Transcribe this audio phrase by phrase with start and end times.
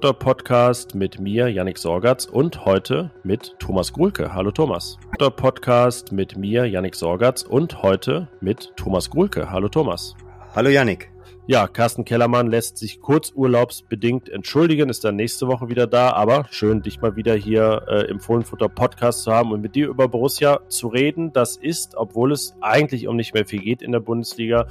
[0.00, 4.34] Podcast mit mir, Yannick Sorgatz, und heute mit Thomas Grulke.
[4.34, 4.98] Hallo Thomas.
[5.36, 9.50] Podcast mit mir, Yannick Sorgatz, und heute mit Thomas Grulke.
[9.50, 10.14] Hallo Thomas.
[10.54, 11.10] Hallo Yannick.
[11.48, 16.48] Ja, Carsten Kellermann lässt sich kurz urlaubsbedingt entschuldigen, ist dann nächste Woche wieder da, aber
[16.50, 20.08] schön, dich mal wieder hier äh, im Fohlenfutter Podcast zu haben und mit dir über
[20.08, 21.32] Borussia zu reden.
[21.32, 24.66] Das ist, obwohl es eigentlich um nicht mehr viel geht in der Bundesliga,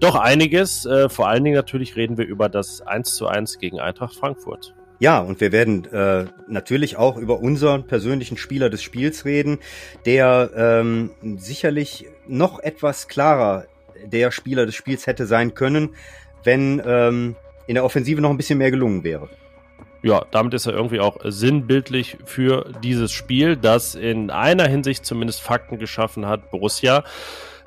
[0.00, 0.84] doch einiges.
[0.84, 4.74] Äh, vor allen Dingen natürlich reden wir über das 1 zu 1 gegen Eintracht Frankfurt.
[4.98, 9.60] Ja, und wir werden äh, natürlich auch über unseren persönlichen Spieler des Spiels reden,
[10.04, 13.64] der ähm, sicherlich noch etwas klarer
[14.04, 15.94] der Spieler des Spiels hätte sein können,
[16.44, 19.28] wenn ähm, in der Offensive noch ein bisschen mehr gelungen wäre.
[20.02, 25.42] Ja, damit ist er irgendwie auch sinnbildlich für dieses Spiel, das in einer Hinsicht zumindest
[25.42, 26.50] Fakten geschaffen hat.
[26.50, 27.04] Borussia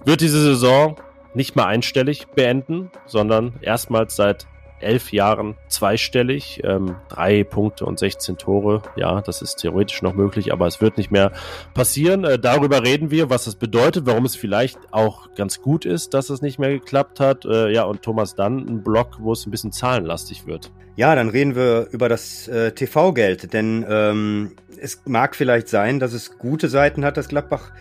[0.06, 0.98] wird diese Saison
[1.34, 4.48] nicht mehr einstellig beenden, sondern erstmals seit
[4.84, 6.62] elf Jahren zweistellig.
[6.64, 8.82] Ähm, drei Punkte und 16 Tore.
[8.96, 11.32] Ja, das ist theoretisch noch möglich, aber es wird nicht mehr
[11.74, 12.24] passieren.
[12.24, 16.30] Äh, darüber reden wir, was das bedeutet, warum es vielleicht auch ganz gut ist, dass
[16.30, 17.46] es nicht mehr geklappt hat.
[17.46, 20.72] Äh, ja, und Thomas dann ein Blog, wo es ein bisschen zahlenlastig wird.
[20.96, 26.14] Ja, dann reden wir über das äh, TV-Geld, denn ähm, es mag vielleicht sein, dass
[26.14, 27.72] es gute Seiten hat, dass Gladbach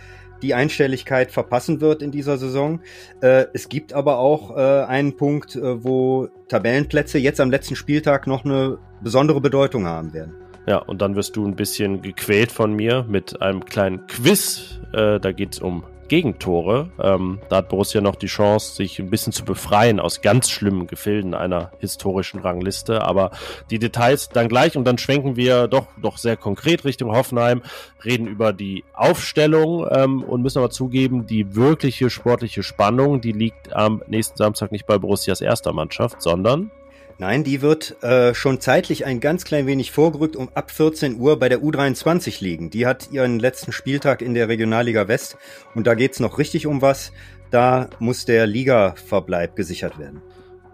[0.42, 2.80] die Einstelligkeit verpassen wird in dieser Saison.
[3.20, 8.26] Äh, es gibt aber auch äh, einen Punkt, äh, wo Tabellenplätze jetzt am letzten Spieltag
[8.26, 10.34] noch eine besondere Bedeutung haben werden.
[10.66, 14.80] Ja, und dann wirst du ein bisschen gequält von mir mit einem kleinen Quiz.
[14.92, 16.90] Äh, da geht es um Gegentore.
[17.00, 20.88] Ähm, da hat Borussia noch die Chance, sich ein bisschen zu befreien aus ganz schlimmen
[20.88, 23.02] Gefilden einer historischen Rangliste.
[23.02, 23.30] Aber
[23.70, 27.62] die Details dann gleich und dann schwenken wir doch, doch sehr konkret Richtung Hoffenheim,
[28.04, 33.72] reden über die Aufstellung ähm, und müssen aber zugeben, die wirkliche sportliche Spannung, die liegt
[33.72, 36.72] am nächsten Samstag nicht bei Borussias erster Mannschaft, sondern
[37.20, 41.38] Nein, die wird äh, schon zeitlich ein ganz klein wenig vorgerückt um ab 14 Uhr
[41.38, 42.70] bei der U23 liegen.
[42.70, 45.36] Die hat ihren letzten Spieltag in der Regionalliga West
[45.74, 47.12] und da geht's noch richtig um was.
[47.50, 50.22] Da muss der Ligaverbleib gesichert werden.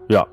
[0.07, 0.27] Ja,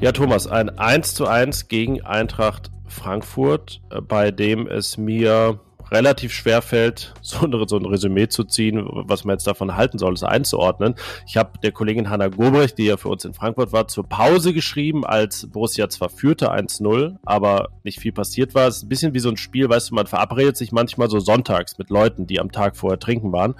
[0.00, 5.58] Ja, Thomas, ein 1 zu 1 gegen Eintracht Frankfurt, äh, bei dem es mir
[5.90, 9.98] relativ schwer fällt, so, ein, so ein Resümee zu ziehen, was man jetzt davon halten
[9.98, 10.94] soll, es einzuordnen.
[11.26, 14.52] Ich habe der Kollegin Hanna Gobrecht, die ja für uns in Frankfurt war, zur Pause
[14.52, 18.68] geschrieben, als Borussia zwar führte 1-0, aber nicht viel passiert war.
[18.68, 21.20] Es ist ein bisschen wie so ein Spiel, weißt du, man verabredet sich manchmal so
[21.20, 23.54] sonntags mit Leuten, die am Tag vorher trinken waren.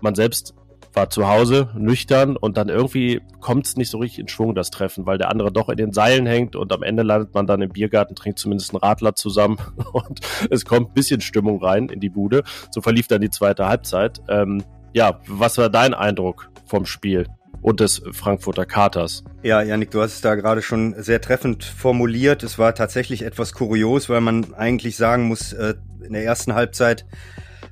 [0.00, 0.54] Man selbst
[0.94, 4.70] war zu Hause, nüchtern und dann irgendwie kommt es nicht so richtig in Schwung, das
[4.70, 7.62] Treffen, weil der andere doch in den Seilen hängt und am Ende landet man dann
[7.62, 9.58] im Biergarten, trinkt zumindest einen Radler zusammen
[9.92, 10.20] und
[10.50, 12.42] es kommt ein bisschen Stimmung rein in die Bude.
[12.70, 14.20] So verlief dann die zweite Halbzeit.
[14.28, 17.26] Ähm, ja, was war dein Eindruck vom Spiel?
[17.60, 19.22] und des Frankfurter Katers.
[19.44, 22.42] Ja, Janik, du hast es da gerade schon sehr treffend formuliert.
[22.42, 27.06] Es war tatsächlich etwas kurios, weil man eigentlich sagen muss, äh, in der ersten Halbzeit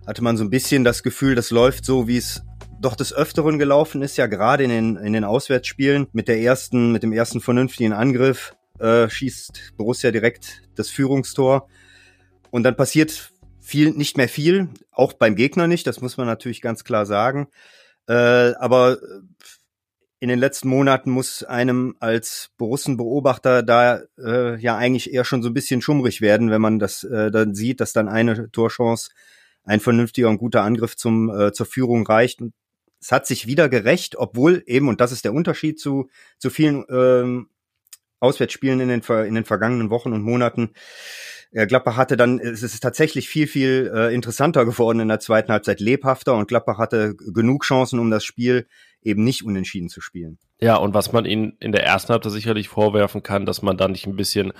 [0.06, 2.42] hatte man so ein bisschen das Gefühl, das läuft so, wie es
[2.80, 6.92] doch des Öfteren gelaufen ist, ja gerade in den, in den Auswärtsspielen mit der ersten,
[6.92, 11.68] mit dem ersten vernünftigen Angriff äh, schießt Borussia direkt das Führungstor
[12.50, 16.62] und dann passiert viel, nicht mehr viel, auch beim Gegner nicht, das muss man natürlich
[16.62, 17.48] ganz klar sagen.
[18.08, 18.98] Äh, aber
[20.18, 25.48] in den letzten Monaten muss einem als Borussen-Beobachter da äh, ja eigentlich eher schon so
[25.48, 29.10] ein bisschen schummrig werden, wenn man das äh, dann sieht, dass dann eine Torchance
[29.64, 32.40] ein vernünftiger und guter Angriff zum äh, zur Führung reicht.
[32.40, 32.52] Und
[33.00, 36.84] es hat sich wieder gerecht, obwohl eben, und das ist der Unterschied zu, zu vielen
[36.90, 37.48] ähm,
[38.20, 40.74] Auswärtsspielen in den, in den vergangenen Wochen und Monaten,
[41.52, 45.50] äh, Gladbach hatte dann, es ist tatsächlich viel, viel äh, interessanter geworden in der zweiten
[45.50, 48.66] Halbzeit, lebhafter und Gladbach hatte genug Chancen, um das Spiel
[49.02, 50.38] eben nicht unentschieden zu spielen.
[50.60, 53.88] Ja, und was man ihnen in der ersten Halbzeit sicherlich vorwerfen kann, dass man da
[53.88, 54.52] nicht ein bisschen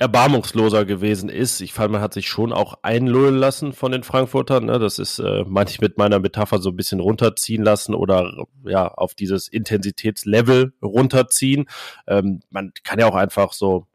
[0.00, 1.60] erbarmungsloser gewesen ist.
[1.60, 4.64] Ich fand, man hat sich schon auch einlullen lassen von den Frankfurtern.
[4.64, 4.78] Ne?
[4.78, 9.14] Das ist äh, manchmal mit meiner Metapher so ein bisschen runterziehen lassen oder ja auf
[9.14, 11.66] dieses Intensitätslevel runterziehen.
[12.06, 13.86] Ähm, man kann ja auch einfach so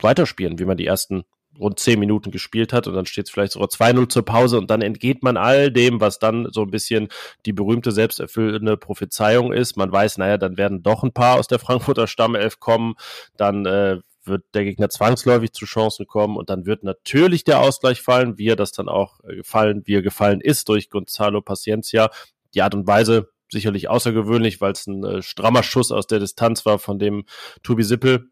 [0.00, 1.24] weiterspielen, wie man die ersten
[1.60, 4.70] rund zehn Minuten gespielt hat und dann steht es vielleicht sogar 2-0 zur Pause und
[4.70, 7.08] dann entgeht man all dem, was dann so ein bisschen
[7.44, 9.76] die berühmte selbsterfüllende Prophezeiung ist.
[9.76, 12.94] Man weiß, naja, dann werden doch ein paar aus der Frankfurter Stammelf kommen,
[13.36, 18.02] dann äh, wird der Gegner zwangsläufig zu Chancen kommen und dann wird natürlich der Ausgleich
[18.02, 22.10] fallen, wie er das dann auch äh, gefallen, wie er gefallen ist durch Gonzalo Paciencia.
[22.54, 26.64] Die Art und Weise sicherlich außergewöhnlich, weil es ein äh, strammer Schuss aus der Distanz
[26.66, 27.24] war, von dem
[27.62, 28.30] Tobi Sippel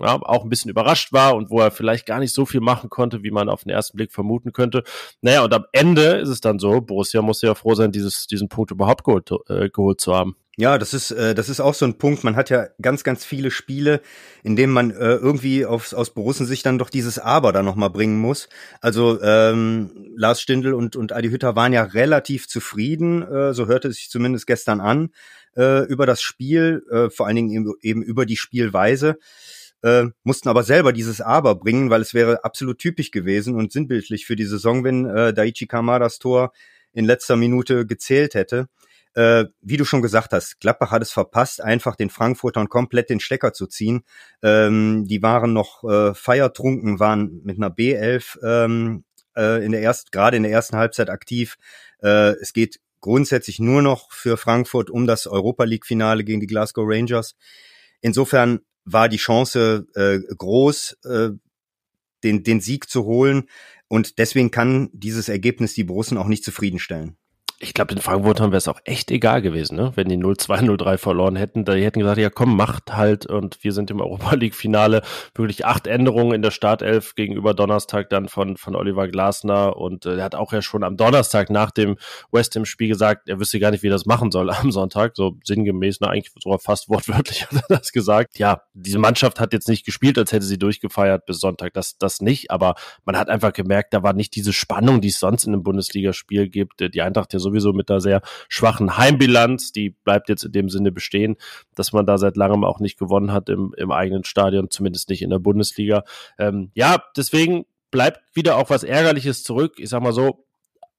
[0.00, 2.90] ja, auch ein bisschen überrascht war und wo er vielleicht gar nicht so viel machen
[2.90, 4.82] konnte, wie man auf den ersten Blick vermuten könnte.
[5.22, 8.48] Naja, und am Ende ist es dann so, Borussia muss ja froh sein, dieses, diesen
[8.48, 10.36] Punkt überhaupt geholt, äh, geholt zu haben.
[10.58, 12.24] Ja, das ist äh, das ist auch so ein Punkt.
[12.24, 14.00] Man hat ja ganz ganz viele Spiele,
[14.42, 17.76] in denen man äh, irgendwie aufs, aus Borussen sich dann doch dieses Aber da noch
[17.76, 18.48] mal bringen muss.
[18.80, 23.88] Also ähm, Lars Stindl und und Adi Hütter waren ja relativ zufrieden, äh, so hörte
[23.88, 25.10] es sich zumindest gestern an
[25.56, 29.18] äh, über das Spiel, äh, vor allen Dingen eben, eben über die Spielweise
[29.82, 34.24] äh, mussten aber selber dieses Aber bringen, weil es wäre absolut typisch gewesen und sinnbildlich
[34.26, 36.52] für die Saison, wenn äh, Daichi Kamadas Tor
[36.92, 38.68] in letzter Minute gezählt hätte.
[39.16, 43.18] Äh, wie du schon gesagt hast, Gladbach hat es verpasst, einfach den Frankfurtern komplett den
[43.18, 44.02] Stecker zu ziehen.
[44.42, 49.04] Ähm, die waren noch äh, feiertrunken, waren mit einer B11 ähm,
[49.34, 51.56] äh, in der ersten, gerade in der ersten Halbzeit aktiv.
[52.02, 56.46] Äh, es geht grundsätzlich nur noch für Frankfurt um das Europa League Finale gegen die
[56.46, 57.36] Glasgow Rangers.
[58.02, 61.30] Insofern war die Chance äh, groß, äh,
[62.22, 63.48] den, den Sieg zu holen.
[63.88, 67.16] Und deswegen kann dieses Ergebnis die Borussen auch nicht zufriedenstellen
[67.58, 69.92] ich glaube, den Frankfurtern wäre es auch echt egal gewesen, ne?
[69.94, 71.64] wenn die 0-2, 0-3 verloren hätten.
[71.64, 75.00] Da hätten gesagt, ja komm, macht halt und wir sind im Europa League Finale.
[75.34, 80.16] Wirklich acht Änderungen in der Startelf gegenüber Donnerstag dann von, von Oliver Glasner und äh,
[80.16, 81.96] er hat auch ja schon am Donnerstag nach dem
[82.30, 85.16] West Ham Spiel gesagt, er wüsste gar nicht, wie er das machen soll am Sonntag.
[85.16, 88.38] So sinngemäß, ne, eigentlich sogar fast wortwörtlich hat er das gesagt.
[88.38, 91.72] Ja, diese Mannschaft hat jetzt nicht gespielt, als hätte sie durchgefeiert bis Sonntag.
[91.72, 92.74] Das, das nicht, aber
[93.06, 96.50] man hat einfach gemerkt, da war nicht diese Spannung, die es sonst in einem Bundesligaspiel
[96.50, 96.80] gibt.
[96.80, 99.72] Die Eintracht ja sowieso mit einer sehr schwachen Heimbilanz.
[99.72, 101.36] Die bleibt jetzt in dem Sinne bestehen,
[101.74, 105.22] dass man da seit langem auch nicht gewonnen hat im, im eigenen Stadion, zumindest nicht
[105.22, 106.04] in der Bundesliga.
[106.38, 109.74] Ähm, ja, deswegen bleibt wieder auch was Ärgerliches zurück.
[109.78, 110.46] Ich sag mal so,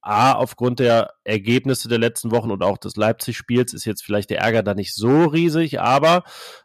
[0.00, 4.38] A, aufgrund der Ergebnisse der letzten Wochen und auch des Leipzig-Spiels ist jetzt vielleicht der
[4.38, 6.22] Ärger da nicht so riesig, aber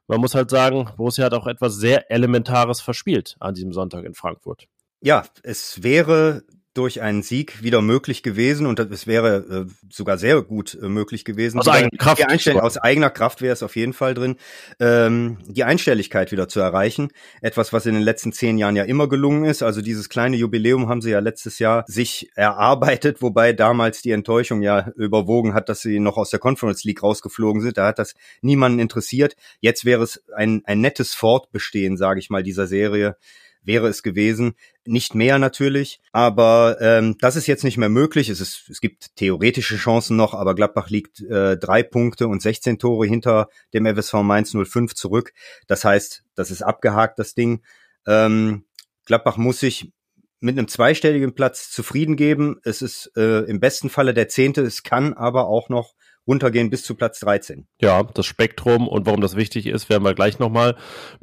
[0.07, 4.13] man muss halt sagen, Borussia hat auch etwas sehr Elementares verspielt an diesem Sonntag in
[4.13, 4.67] Frankfurt.
[5.01, 10.41] Ja, es wäre durch einen Sieg wieder möglich gewesen und es wäre äh, sogar sehr
[10.41, 11.59] gut äh, möglich gewesen.
[11.59, 12.49] Aus eigener Kraft.
[12.55, 14.37] aus eigener Kraft wäre es auf jeden Fall drin,
[14.79, 17.09] ähm, die Einstelligkeit wieder zu erreichen.
[17.41, 19.61] Etwas, was in den letzten zehn Jahren ja immer gelungen ist.
[19.61, 24.63] Also dieses kleine Jubiläum haben sie ja letztes Jahr sich erarbeitet, wobei damals die Enttäuschung
[24.63, 27.77] ja überwogen hat, dass sie noch aus der Conference League rausgeflogen sind.
[27.77, 29.35] Da hat das niemanden interessiert.
[29.59, 33.15] Jetzt wäre es ein, ein nettes Fortbestehen, sage ich mal, dieser Serie
[33.63, 34.55] wäre es gewesen.
[34.85, 38.29] Nicht mehr natürlich, aber ähm, das ist jetzt nicht mehr möglich.
[38.29, 42.79] Es, ist, es gibt theoretische Chancen noch, aber Gladbach liegt äh, drei Punkte und 16
[42.79, 45.33] Tore hinter dem FSV Mainz 05 zurück.
[45.67, 47.63] Das heißt, das ist abgehakt, das Ding.
[48.05, 48.65] Ähm,
[49.05, 49.91] Gladbach muss sich
[50.39, 52.59] mit einem zweistelligen Platz zufrieden geben.
[52.63, 54.61] Es ist äh, im besten Falle der zehnte.
[54.61, 55.93] Es kann aber auch noch
[56.27, 57.67] runtergehen bis zu Platz 13.
[57.81, 60.75] Ja, das Spektrum und warum das wichtig ist, werden wir gleich nochmal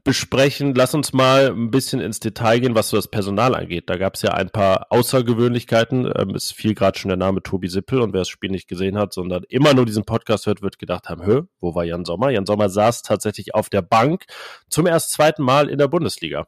[0.05, 0.75] besprechen.
[0.75, 3.89] Lass uns mal ein bisschen ins Detail gehen, was so das Personal angeht.
[3.89, 6.13] Da gab es ja ein paar Außergewöhnlichkeiten.
[6.17, 8.99] Ähm, es fiel gerade schon der Name Tobi Sippel und wer das Spiel nicht gesehen
[8.99, 12.31] hat, sondern immer nur diesen Podcast hört, wird gedacht haben, hö, wo war Jan Sommer?
[12.31, 14.25] Jan Sommer saß tatsächlich auf der Bank
[14.69, 16.47] zum erst zweiten Mal in der Bundesliga.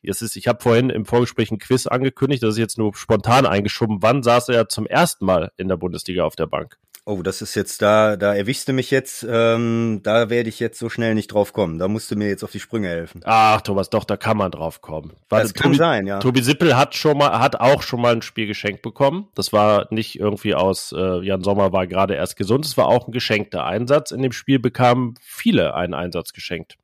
[0.00, 3.46] Jetzt ist, ich habe vorhin im Vorgespräch ein Quiz angekündigt, das ist jetzt nur spontan
[3.46, 4.02] eingeschoben.
[4.02, 6.78] Wann saß er zum ersten Mal in der Bundesliga auf der Bank?
[7.06, 10.78] Oh, das ist jetzt da, da erwischst du mich jetzt, ähm, da werde ich jetzt
[10.78, 11.78] so schnell nicht drauf kommen.
[11.78, 13.20] Da musst du mir jetzt auf die Sprünge helfen.
[13.24, 15.12] Ach, Thomas, doch, da kann man drauf kommen.
[15.28, 16.18] Warte, das kann Tobi, sein, ja.
[16.20, 19.28] Tobi Sippel hat schon mal, hat auch schon mal ein Spiel geschenkt bekommen.
[19.34, 23.06] Das war nicht irgendwie aus, äh, Jan Sommer war gerade erst gesund, es war auch
[23.06, 24.10] ein geschenkter Einsatz.
[24.10, 26.78] In dem Spiel bekamen viele einen Einsatz geschenkt.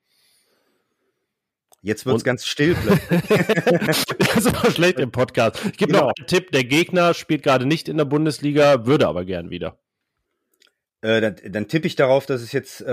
[1.80, 2.76] Jetzt wird's ganz still.
[3.08, 5.64] das war schlecht im Podcast.
[5.64, 6.08] Ich gebe genau.
[6.08, 6.52] noch einen Tipp.
[6.52, 9.78] Der Gegner spielt gerade nicht in der Bundesliga, würde aber gern wieder.
[11.02, 12.86] Äh, dann, dann tippe ich darauf, dass es jetzt äh,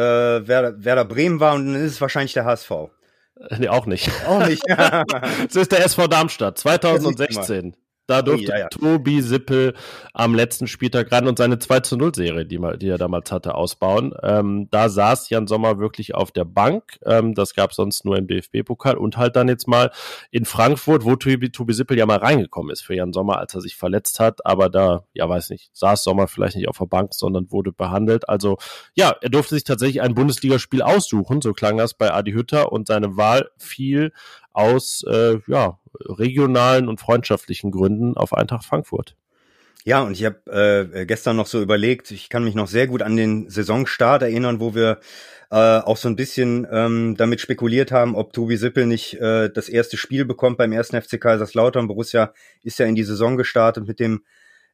[0.47, 2.71] Werder, Werder Bremen war und dann ist es wahrscheinlich der HSV.
[2.71, 4.09] Äh, nee, auch nicht.
[4.25, 4.63] Auch nicht.
[5.49, 7.75] Es ist der SV Darmstadt, 2016.
[8.07, 8.67] Da durfte ja, ja.
[8.69, 9.73] Tobi Sippel
[10.13, 13.53] am letzten Spieltag ran und seine 2 zu 0 Serie, die, die er damals hatte,
[13.53, 14.13] ausbauen.
[14.23, 16.99] Ähm, da saß Jan Sommer wirklich auf der Bank.
[17.05, 19.91] Ähm, das gab sonst nur im DFB-Pokal und halt dann jetzt mal
[20.31, 23.61] in Frankfurt, wo Tobi, Tobi Sippel ja mal reingekommen ist für Jan Sommer, als er
[23.61, 24.45] sich verletzt hat.
[24.45, 28.29] Aber da, ja, weiß nicht, saß Sommer vielleicht nicht auf der Bank, sondern wurde behandelt.
[28.29, 28.57] Also
[28.95, 31.41] ja, er durfte sich tatsächlich ein Bundesligaspiel aussuchen.
[31.41, 34.13] So klang das bei Adi Hütter und seine Wahl fiel
[34.53, 39.15] aus äh, ja, regionalen und freundschaftlichen Gründen auf Eintracht Frankfurt.
[39.83, 43.01] Ja, und ich habe äh, gestern noch so überlegt, ich kann mich noch sehr gut
[43.01, 44.99] an den Saisonstart erinnern, wo wir
[45.49, 49.69] äh, auch so ein bisschen ähm, damit spekuliert haben, ob Tobi Sippel nicht äh, das
[49.69, 51.87] erste Spiel bekommt beim ersten FC Kaiserslautern.
[51.87, 54.23] Borussia ist ja in die Saison gestartet mit dem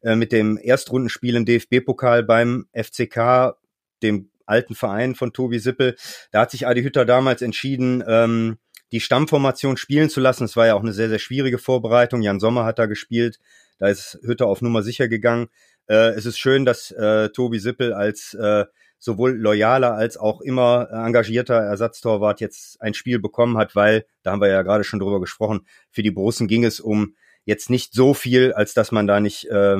[0.01, 3.55] äh, mit dem Erstrundenspiel im DFB-Pokal beim FCK,
[4.01, 5.95] dem alten Verein von Tobi Sippel.
[6.31, 8.57] Da hat sich Adi Hütter damals entschieden, ähm,
[8.93, 10.43] die Stammformation spielen zu lassen.
[10.45, 12.21] Es war ja auch eine sehr, sehr schwierige Vorbereitung.
[12.21, 13.39] Jan Sommer hat da gespielt.
[13.79, 15.47] Da ist Hütter auf Nummer sicher gegangen.
[15.87, 18.65] Äh, es ist schön, dass äh, Tobi Sippel als äh,
[18.99, 24.41] sowohl loyaler als auch immer engagierter Ersatztorwart jetzt ein Spiel bekommen hat, weil, da haben
[24.41, 28.13] wir ja gerade schon drüber gesprochen, für die Borussen ging es um jetzt nicht so
[28.13, 29.77] viel, als dass man da nicht äh,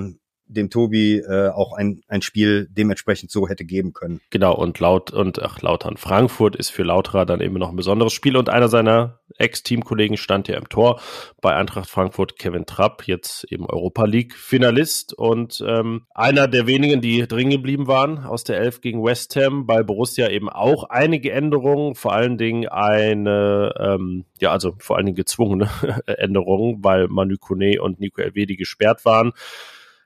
[0.54, 4.22] dem Tobi äh, auch ein, ein Spiel dementsprechend so hätte geben können.
[4.30, 8.14] Genau, und laut und ach, Lautern Frankfurt ist für Lauterer dann eben noch ein besonderes
[8.14, 11.02] Spiel und einer seiner Ex-Teamkollegen stand ja im Tor
[11.42, 17.28] bei Eintracht Frankfurt, Kevin Trapp, jetzt eben Europa League-Finalist und ähm, einer der wenigen, die
[17.28, 19.66] drin geblieben waren aus der Elf gegen West Ham.
[19.66, 25.08] Bei Borussia eben auch einige Änderungen, vor allen Dingen eine, ähm, ja, also vor allen
[25.08, 25.70] Dingen gezwungene
[26.06, 29.34] Änderungen, weil Manu Kone und Nico Elvedi gesperrt waren.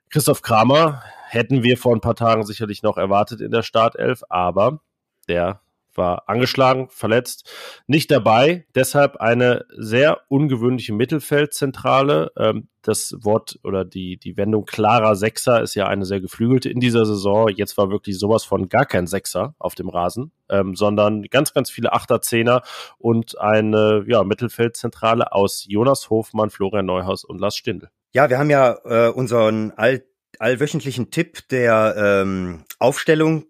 [0.10, 4.80] Christoph Kramer hätten wir vor ein paar Tagen sicherlich noch erwartet in der Startelf, aber
[5.28, 5.62] der
[5.98, 7.50] war angeschlagen, verletzt,
[7.88, 8.66] nicht dabei.
[8.76, 12.32] Deshalb eine sehr ungewöhnliche Mittelfeldzentrale.
[12.38, 16.80] Ähm, das Wort oder die, die Wendung klarer Sechser ist ja eine sehr geflügelte in
[16.80, 17.50] dieser Saison.
[17.50, 21.70] Jetzt war wirklich sowas von gar kein Sechser auf dem Rasen, ähm, sondern ganz, ganz
[21.70, 22.62] viele Achter, Zehner
[22.98, 27.90] und eine ja, Mittelfeldzentrale aus Jonas Hofmann, Florian Neuhaus und Lars Stindl.
[28.18, 30.04] Ja, wir haben ja äh, unseren all,
[30.40, 33.46] allwöchentlichen Tipp der ähm, Aufstellung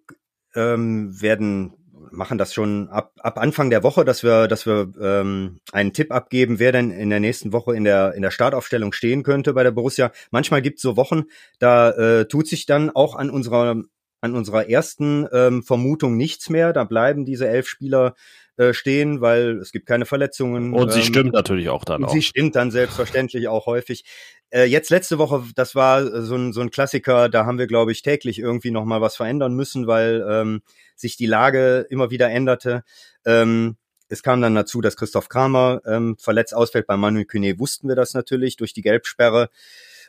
[0.55, 1.71] ähm, werden
[2.11, 6.11] machen das schon ab, ab Anfang der Woche, dass wir, dass wir ähm, einen Tipp
[6.11, 9.63] abgeben, wer denn in der nächsten Woche in der, in der Startaufstellung stehen könnte bei
[9.63, 10.11] der Borussia.
[10.31, 11.23] Manchmal gibt es so Wochen,
[11.59, 13.81] da äh, tut sich dann auch an unserer,
[14.19, 16.73] an unserer ersten ähm, Vermutung nichts mehr.
[16.73, 18.15] Da bleiben diese elf Spieler
[18.57, 20.73] äh, stehen, weil es gibt keine Verletzungen.
[20.73, 22.03] Und sie ähm, stimmt natürlich auch dann.
[22.03, 22.13] Und auch.
[22.13, 24.03] Sie stimmt dann selbstverständlich auch häufig.
[24.49, 27.91] Äh, jetzt letzte Woche, das war so ein, so ein Klassiker, da haben wir, glaube
[27.91, 30.61] ich, täglich irgendwie noch mal was verändern müssen, weil ähm,
[30.95, 32.83] sich die Lage immer wieder änderte.
[33.25, 33.77] Ähm,
[34.09, 36.87] es kam dann dazu, dass Christoph Kramer ähm, verletzt ausfällt.
[36.87, 39.49] Bei Manu Kune wussten wir das natürlich durch die Gelbsperre.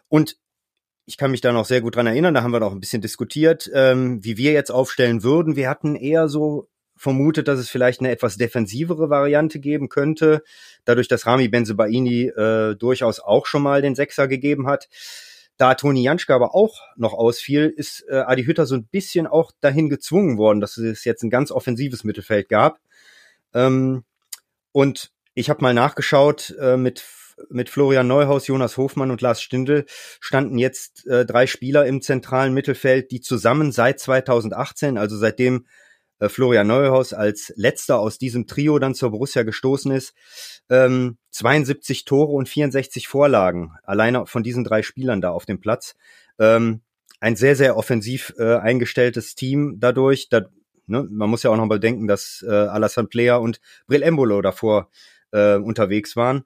[0.09, 0.37] Und
[1.05, 3.03] ich kann mich da noch sehr gut dran erinnern, da haben wir noch ein bisschen
[3.03, 5.57] diskutiert, ähm, wie wir jetzt aufstellen würden.
[5.57, 10.43] Wir hatten eher so vermutet, dass es vielleicht eine etwas defensivere Variante geben könnte,
[10.85, 14.89] dadurch, dass Rami Benzebaini äh, durchaus auch schon mal den Sechser gegeben hat.
[15.57, 19.51] Da Toni Janschke aber auch noch ausfiel, ist äh, Adi Hütter so ein bisschen auch
[19.61, 22.79] dahin gezwungen worden, dass es jetzt ein ganz offensives Mittelfeld gab.
[23.55, 24.05] Ähm,
[24.73, 27.05] und ich habe mal nachgeschaut, äh, mit,
[27.49, 29.85] mit Florian Neuhaus, Jonas Hofmann und Lars Stindl
[30.21, 35.67] standen jetzt äh, drei Spieler im zentralen Mittelfeld, die zusammen seit 2018, also seitdem
[36.19, 40.15] äh, Florian Neuhaus als letzter aus diesem Trio dann zur Borussia gestoßen ist.
[40.71, 45.95] Ähm, 72 Tore und 64 Vorlagen, alleine von diesen drei Spielern da auf dem Platz.
[46.39, 46.83] Ähm,
[47.21, 50.29] ein sehr, sehr offensiv äh, eingestelltes Team dadurch.
[50.29, 50.43] Da,
[50.87, 54.41] ne, man muss ja auch noch mal denken, dass äh, Alassane Player und Brill Embolo
[54.41, 54.91] davor
[55.33, 56.45] äh, unterwegs waren.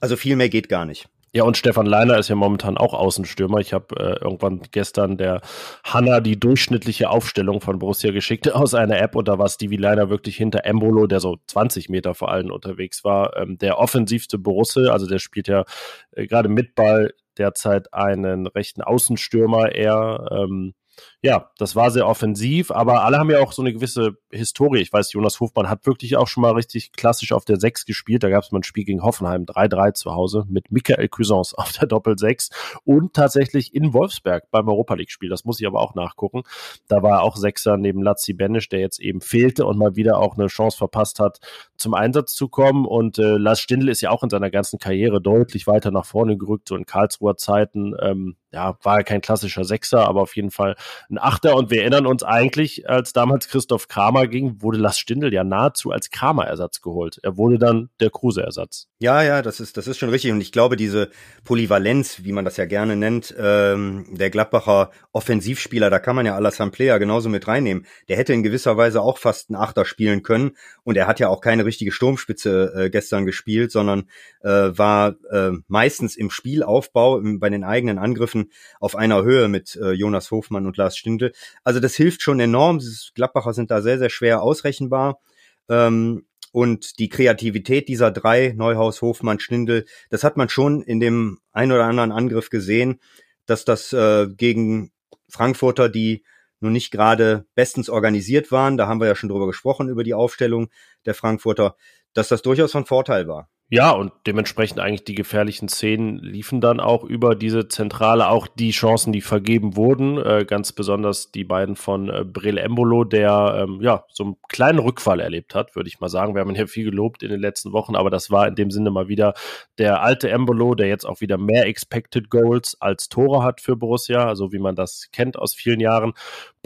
[0.00, 1.08] Also viel mehr geht gar nicht.
[1.32, 3.58] Ja, und Stefan Leiner ist ja momentan auch Außenstürmer.
[3.58, 5.42] Ich habe äh, irgendwann gestern der
[5.84, 10.08] Hanna die durchschnittliche Aufstellung von Borussia geschickt aus einer App und da war Stevie Leiner
[10.08, 14.92] wirklich hinter Embolo, der so 20 Meter vor allem unterwegs war, ähm, der offensivste Borusse.
[14.92, 15.64] Also der spielt ja
[16.12, 20.28] äh, gerade mit Ball derzeit einen rechten Außenstürmer eher.
[20.30, 20.74] Ähm,
[21.22, 24.80] ja, das war sehr offensiv, aber alle haben ja auch so eine gewisse Historie.
[24.80, 28.22] Ich weiß, Jonas Hofmann hat wirklich auch schon mal richtig klassisch auf der 6 gespielt.
[28.22, 31.72] Da gab es mal ein Spiel gegen Hoffenheim 3-3 zu Hause mit Michael Cuisance auf
[31.72, 32.52] der Doppel-6
[32.84, 35.30] und tatsächlich in Wolfsberg beim Europa League-Spiel.
[35.30, 36.42] Das muss ich aber auch nachgucken.
[36.86, 40.18] Da war er auch Sechser neben Lazzi Benisch, der jetzt eben fehlte und mal wieder
[40.18, 41.40] auch eine Chance verpasst hat,
[41.76, 42.84] zum Einsatz zu kommen.
[42.84, 46.36] Und äh, Lars Stindl ist ja auch in seiner ganzen Karriere deutlich weiter nach vorne
[46.36, 47.94] gerückt, so in Karlsruher Zeiten.
[48.00, 50.76] Ähm, ja, war er kein klassischer Sechser, aber auf jeden Fall
[51.10, 54.98] ein ein Achter und wir erinnern uns eigentlich, als damals Christoph Kramer ging, wurde Lars
[54.98, 57.18] Stindl ja nahezu als Kramer-Ersatz geholt.
[57.22, 58.88] Er wurde dann der Kruse-Ersatz.
[58.98, 60.32] Ja, ja, das ist, das ist schon richtig.
[60.32, 61.10] Und ich glaube, diese
[61.44, 66.34] Polyvalenz, wie man das ja gerne nennt, ähm, der Gladbacher Offensivspieler, da kann man ja
[66.34, 67.86] Alassane Player genauso mit reinnehmen.
[68.08, 70.52] Der hätte in gewisser Weise auch fast ein Achter spielen können.
[70.82, 74.08] Und er hat ja auch keine richtige Sturmspitze äh, gestern gespielt, sondern
[74.42, 79.76] äh, war äh, meistens im Spielaufbau, im, bei den eigenen Angriffen auf einer Höhe mit
[79.76, 81.32] äh, Jonas Hofmann und Lars Stindl.
[81.64, 82.80] Also das hilft schon enorm.
[83.14, 85.20] Gladbacher sind da sehr, sehr schwer ausrechenbar.
[85.68, 91.38] Ähm, und die Kreativität dieser drei, Neuhaus, Hofmann, Stindl, das hat man schon in dem
[91.52, 93.00] ein oder anderen Angriff gesehen,
[93.44, 94.90] dass das äh, gegen
[95.28, 96.24] Frankfurter, die
[96.60, 100.14] nun nicht gerade bestens organisiert waren, da haben wir ja schon drüber gesprochen, über die
[100.14, 100.68] Aufstellung
[101.04, 101.76] der Frankfurter,
[102.14, 103.50] dass das durchaus von Vorteil war.
[103.68, 108.70] Ja, und dementsprechend eigentlich die gefährlichen Szenen liefen dann auch über diese Zentrale, auch die
[108.70, 113.80] Chancen, die vergeben wurden, äh, ganz besonders die beiden von äh, Brel Embolo, der ähm,
[113.82, 116.36] ja so einen kleinen Rückfall erlebt hat, würde ich mal sagen.
[116.36, 118.70] Wir haben ihn hier viel gelobt in den letzten Wochen, aber das war in dem
[118.70, 119.34] Sinne mal wieder
[119.78, 124.28] der alte Embolo, der jetzt auch wieder mehr Expected Goals als Tore hat für Borussia,
[124.28, 126.12] also wie man das kennt aus vielen Jahren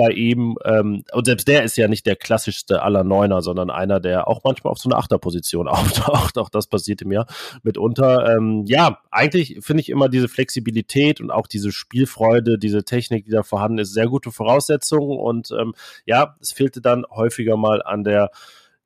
[0.00, 0.56] bei ihm.
[0.64, 4.42] Ähm, und selbst der ist ja nicht der klassischste aller Neuner, sondern einer, der auch
[4.44, 6.38] manchmal auf so eine Achterposition auftaucht.
[6.38, 7.26] Auch das passierte mir
[7.62, 8.34] mitunter.
[8.34, 13.30] Ähm, ja, eigentlich finde ich immer diese Flexibilität und auch diese Spielfreude, diese Technik, die
[13.30, 15.18] da vorhanden ist, sehr gute Voraussetzungen.
[15.18, 15.74] Und ähm,
[16.06, 18.30] ja, es fehlte dann häufiger mal an der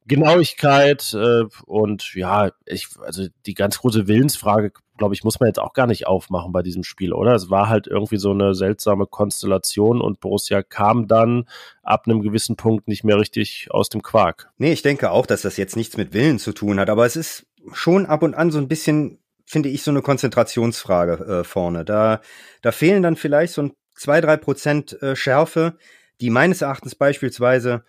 [0.06, 5.58] Genauigkeit äh, und ja, ich, also die ganz große Willensfrage, glaube ich, muss man jetzt
[5.58, 7.34] auch gar nicht aufmachen bei diesem Spiel, oder?
[7.34, 11.48] Es war halt irgendwie so eine seltsame Konstellation und Borussia kam dann
[11.82, 14.50] ab einem gewissen Punkt nicht mehr richtig aus dem Quark.
[14.58, 17.16] Nee, ich denke auch, dass das jetzt nichts mit Willen zu tun hat, aber es
[17.16, 21.84] ist schon ab und an so ein bisschen, finde ich, so eine Konzentrationsfrage äh, vorne.
[21.84, 22.20] Da,
[22.62, 25.76] da fehlen dann vielleicht so ein zwei, drei Prozent äh, Schärfe,
[26.20, 27.84] die meines Erachtens beispielsweise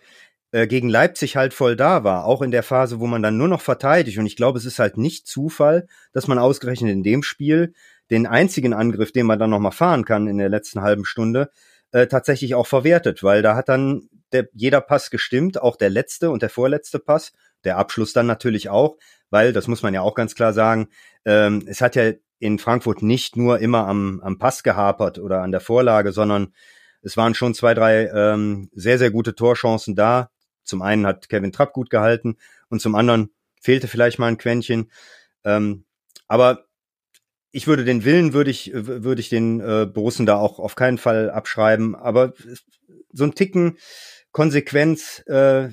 [0.56, 3.48] äh, gegen Leipzig halt voll da war, auch in der Phase, wo man dann nur
[3.48, 4.16] noch verteidigt.
[4.16, 7.74] Und ich glaube, es ist halt nicht Zufall, dass man ausgerechnet in dem Spiel
[8.10, 11.50] den einzigen Angriff, den man dann noch mal fahren kann in der letzten halben Stunde,
[11.92, 16.30] äh, tatsächlich auch verwertet, weil da hat dann der, jeder Pass gestimmt, auch der letzte
[16.30, 17.34] und der vorletzte Pass,
[17.64, 18.96] der Abschluss dann natürlich auch,
[19.28, 20.88] weil, das muss man ja auch ganz klar sagen,
[21.26, 25.52] ähm, es hat ja in Frankfurt nicht nur immer am, am Pass gehapert oder an
[25.52, 26.54] der Vorlage, sondern
[27.02, 30.30] es waren schon zwei, drei ähm, sehr, sehr gute Torchancen da,
[30.66, 32.36] zum einen hat Kevin Trapp gut gehalten
[32.68, 34.90] und zum anderen fehlte vielleicht mal ein Quäntchen.
[35.44, 35.84] Ähm,
[36.28, 36.66] aber
[37.50, 40.98] ich würde den Willen, würde ich, würde ich den äh, Borussen da auch auf keinen
[40.98, 41.94] Fall abschreiben.
[41.94, 42.34] Aber
[43.12, 43.78] so ein Ticken
[44.32, 45.70] Konsequenz äh,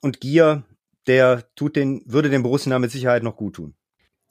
[0.00, 0.64] und Gier,
[1.06, 3.74] der tut den, würde den Borussen da mit Sicherheit noch gut tun.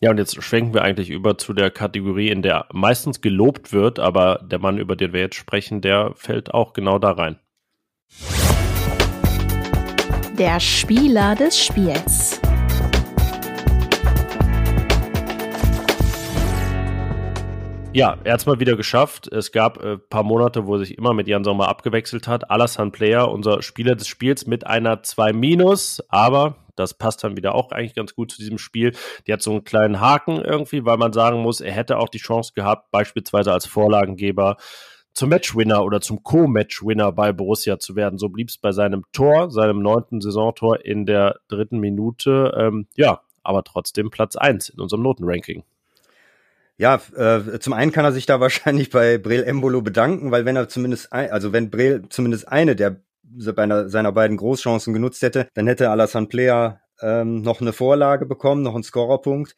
[0.01, 3.99] Ja, und jetzt schwenken wir eigentlich über zu der Kategorie, in der meistens gelobt wird,
[3.99, 7.39] aber der Mann, über den wir jetzt sprechen, der fällt auch genau da rein.
[10.37, 12.41] Der Spieler des Spiels.
[17.93, 19.31] Ja, er hat es mal wieder geschafft.
[19.31, 22.49] Es gab ein äh, paar Monate, wo er sich immer mit Jan Sommer abgewechselt hat.
[22.49, 27.53] Alassane Player, unser Spieler des Spiels, mit einer 2 Minus, aber das passt dann wieder
[27.53, 28.93] auch eigentlich ganz gut zu diesem Spiel.
[29.27, 32.17] Die hat so einen kleinen Haken irgendwie, weil man sagen muss, er hätte auch die
[32.17, 34.57] Chance gehabt, beispielsweise als Vorlagengeber
[35.13, 38.17] zum Matchwinner oder zum Co-Matchwinner bei Borussia zu werden.
[38.17, 42.53] So blieb es bei seinem Tor, seinem neunten Saisontor in der dritten Minute.
[42.57, 45.63] Ähm, ja, aber trotzdem Platz eins in unserem Notenranking.
[46.77, 50.55] Ja, äh, zum einen kann er sich da wahrscheinlich bei Brel Embolo bedanken, weil wenn
[50.55, 53.01] er zumindest, ein, also wenn Brel zumindest eine der
[53.35, 58.75] seiner beiden Großchancen genutzt hätte, dann hätte Alassane Player ähm, noch eine Vorlage bekommen, noch
[58.75, 59.55] einen Scorerpunkt.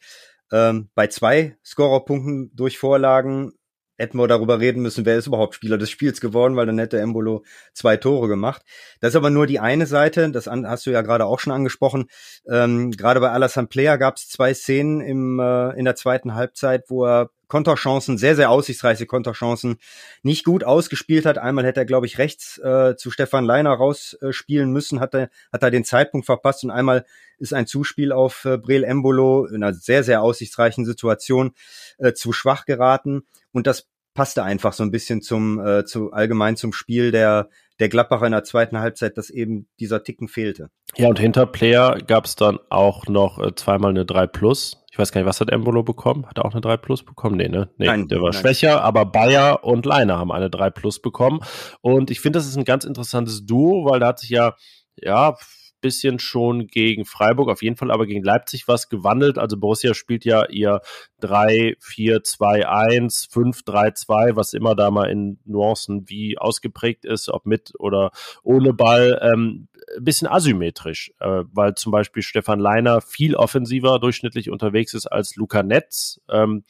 [0.50, 3.52] Ähm, bei zwei Scorerpunkten durch Vorlagen
[3.96, 6.98] hätten wir darüber reden müssen, wer ist überhaupt Spieler des Spiels geworden, weil dann hätte
[6.98, 8.62] Embolo zwei Tore gemacht.
[9.00, 12.06] Das ist aber nur die eine Seite, das hast du ja gerade auch schon angesprochen.
[12.48, 16.84] Ähm, gerade bei Alassane Player gab es zwei Szenen im, äh, in der zweiten Halbzeit,
[16.88, 19.76] wo er Konterchancen, sehr, sehr aussichtsreiche Konterchancen,
[20.22, 21.38] nicht gut ausgespielt hat.
[21.38, 25.30] Einmal hätte er, glaube ich, rechts äh, zu Stefan Leiner rausspielen äh, müssen, hat er,
[25.52, 27.04] hat er den Zeitpunkt verpasst und einmal
[27.38, 31.52] ist ein Zuspiel auf äh, Brel Embolo in einer sehr, sehr aussichtsreichen Situation
[31.98, 33.26] äh, zu schwach geraten.
[33.52, 37.88] Und das passte einfach so ein bisschen zum, äh, zu allgemein zum Spiel der, der
[37.88, 40.70] Gladbacher in der zweiten Halbzeit, dass eben dieser Ticken fehlte.
[40.96, 44.82] Ja, und hinter Player gab es dann auch noch äh, zweimal eine 3 Plus.
[44.96, 46.26] Ich weiß gar nicht, was hat Embolo bekommen?
[46.26, 47.36] Hat er auch eine 3 Plus bekommen?
[47.36, 47.68] Nee, ne?
[47.76, 48.40] Nee, nein, der war nein.
[48.40, 51.40] schwächer, aber Bayer und Leiner haben eine 3 Plus bekommen.
[51.82, 54.54] Und ich finde, das ist ein ganz interessantes Duo, weil da hat sich ja,
[54.96, 55.36] ja,
[55.82, 59.36] bisschen schon gegen Freiburg, auf jeden Fall aber gegen Leipzig was gewandelt.
[59.36, 60.80] Also Borussia spielt ja ihr
[61.20, 68.72] 3-4-2-1, 5-3-2, was immer da mal in Nuancen wie ausgeprägt ist, ob mit oder ohne
[68.72, 69.20] Ball.
[69.22, 75.06] Ähm, ein bisschen asymmetrisch, äh, weil zum Beispiel Stefan Leiner viel offensiver durchschnittlich unterwegs ist
[75.06, 76.20] als Luca Netz.
[76.28, 76.64] Ähm,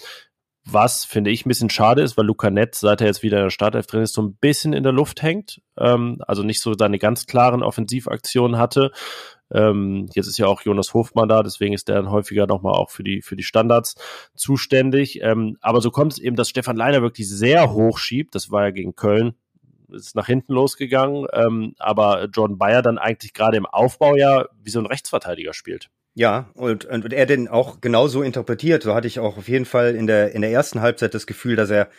[0.68, 3.44] was finde ich ein bisschen schade ist, weil Luca Netz, seit er jetzt wieder in
[3.44, 5.62] der Startelf drin ist, so ein bisschen in der Luft hängt.
[5.78, 8.90] Ähm, also nicht so seine ganz klaren Offensivaktionen hatte.
[9.52, 12.90] Ähm, jetzt ist ja auch Jonas Hofmann da, deswegen ist der dann häufiger nochmal auch
[12.90, 13.94] für die, für die Standards
[14.34, 15.20] zuständig.
[15.22, 18.34] Ähm, aber so kommt es eben, dass Stefan Leiner wirklich sehr hoch schiebt.
[18.34, 19.36] Das war ja gegen Köln
[19.92, 24.70] ist nach hinten losgegangen, ähm, aber Jordan Bayer dann eigentlich gerade im Aufbau ja wie
[24.70, 25.88] so ein Rechtsverteidiger spielt.
[26.14, 28.82] Ja, und, und er den auch genauso interpretiert.
[28.82, 31.56] So hatte ich auch auf jeden Fall in der, in der ersten Halbzeit das Gefühl,
[31.56, 31.90] dass er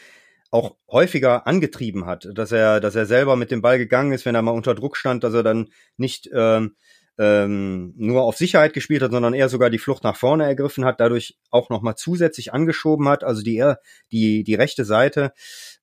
[0.50, 4.34] auch häufiger angetrieben hat, dass er, dass er selber mit dem Ball gegangen ist, wenn
[4.34, 6.76] er mal unter Druck stand, dass er dann nicht ähm,
[7.20, 11.00] ähm, nur auf Sicherheit gespielt hat, sondern eher sogar die Flucht nach vorne ergriffen hat,
[11.00, 13.24] dadurch auch nochmal zusätzlich angeschoben hat.
[13.24, 13.74] Also die,
[14.12, 15.34] die, die rechte Seite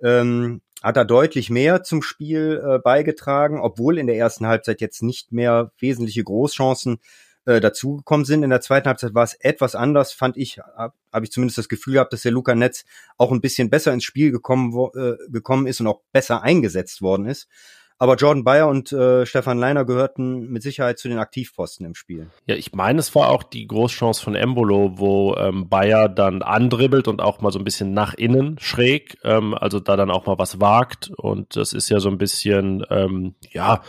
[0.03, 5.03] ähm, hat er deutlich mehr zum Spiel äh, beigetragen, obwohl in der ersten Halbzeit jetzt
[5.03, 6.99] nicht mehr wesentliche Großchancen
[7.47, 8.43] äh, dazugekommen sind.
[8.43, 11.71] In der zweiten Halbzeit war es etwas anders, fand ich, habe hab ich zumindest das
[11.71, 12.85] Gefühl gehabt, dass der Luca Netz
[13.17, 17.01] auch ein bisschen besser ins Spiel gekommen, wo, äh, gekommen ist und auch besser eingesetzt
[17.01, 17.49] worden ist.
[17.99, 22.29] Aber Jordan Bayer und äh, Stefan Leiner gehörten mit Sicherheit zu den Aktivposten im Spiel.
[22.47, 27.07] Ja, ich meine, es war auch die Großchance von Embolo, wo ähm, Bayer dann andribbelt
[27.07, 30.39] und auch mal so ein bisschen nach innen schräg, ähm, also da dann auch mal
[30.39, 31.11] was wagt.
[31.17, 33.83] Und das ist ja so ein bisschen, ähm, ja,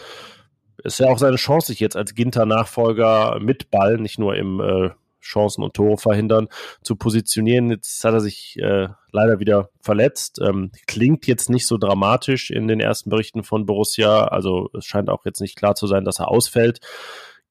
[0.84, 4.92] ist ja auch seine Chance, sich jetzt als Ginter-Nachfolger mit Ball, nicht nur im äh,
[5.26, 6.48] Chancen und Tore verhindern,
[6.82, 7.72] zu positionieren.
[7.72, 10.40] Jetzt hat er sich äh, leider wieder verletzt.
[10.42, 14.26] Ähm, klingt jetzt nicht so dramatisch in den ersten Berichten von Borussia.
[14.26, 16.80] Also es scheint auch jetzt nicht klar zu sein, dass er ausfällt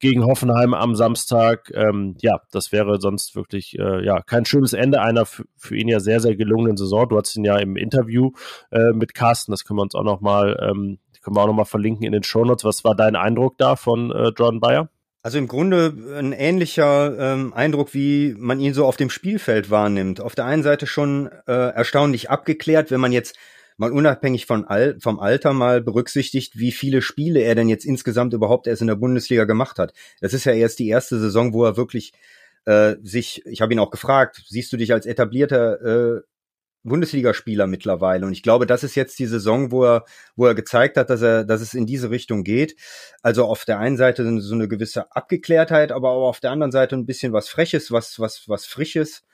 [0.01, 1.71] gegen Hoffenheim am Samstag.
[1.75, 6.01] Ähm, ja, das wäre sonst wirklich äh, ja kein schönes Ende einer für ihn ja
[6.01, 7.09] sehr, sehr gelungenen Saison.
[7.09, 8.33] Du hattest ihn ja im Interview
[8.71, 12.05] äh, mit Carsten, das können wir uns auch nochmal ähm, können wir auch nochmal verlinken
[12.05, 12.65] in den Shownotes.
[12.65, 14.91] Was war dein Eindruck da von äh, Jordan Bayer?
[15.25, 20.21] Also im Grunde ein ähnlicher ähm, Eindruck, wie man ihn so auf dem Spielfeld wahrnimmt.
[20.21, 23.35] Auf der einen Seite schon äh, erstaunlich abgeklärt, wenn man jetzt
[23.79, 28.35] mal unabhängig von Al vom Alter mal berücksichtigt, wie viele Spiele er denn jetzt insgesamt
[28.35, 29.95] überhaupt erst in der Bundesliga gemacht hat.
[30.21, 32.13] Das ist ja erst die erste Saison, wo er wirklich
[32.67, 36.21] äh, sich, ich habe ihn auch gefragt, siehst du dich als etablierter äh,
[36.85, 38.27] Bundesligaspieler mittlerweile.
[38.27, 40.05] Und ich glaube, das ist jetzt die Saison, wo er,
[40.37, 42.77] wo er gezeigt hat, dass er, dass es in diese Richtung geht.
[43.23, 46.95] Also auf der einen Seite so eine gewisse Abgeklärtheit, aber auch auf der anderen Seite
[46.97, 49.25] ein bisschen was Freches, was, was, was Frisches.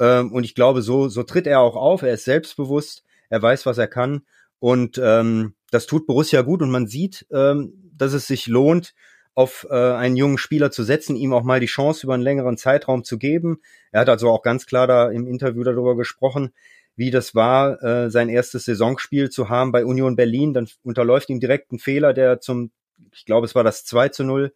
[0.00, 2.02] Ähm, und ich glaube, so, so tritt er auch auf.
[2.02, 3.04] Er ist selbstbewusst.
[3.28, 4.22] Er weiß, was er kann.
[4.58, 6.62] Und ähm, das tut Borussia gut.
[6.62, 8.94] Und man sieht, ähm, dass es sich lohnt,
[9.34, 12.56] auf äh, einen jungen Spieler zu setzen, ihm auch mal die Chance über einen längeren
[12.56, 13.60] Zeitraum zu geben.
[13.90, 16.52] Er hat also auch ganz klar da im Interview darüber gesprochen,
[16.96, 20.54] wie das war, äh, sein erstes Saisonspiel zu haben bei Union Berlin.
[20.54, 22.70] Dann unterläuft ihm direkt ein Fehler, der zum,
[23.12, 24.52] ich glaube, es war das 2 zu 0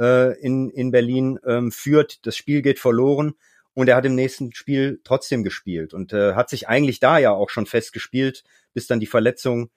[0.00, 2.26] äh, in, in Berlin ähm, führt.
[2.26, 3.34] Das Spiel geht verloren
[3.74, 7.32] und er hat im nächsten Spiel trotzdem gespielt und äh, hat sich eigentlich da ja
[7.32, 8.42] auch schon festgespielt,
[8.74, 9.70] bis dann die Verletzung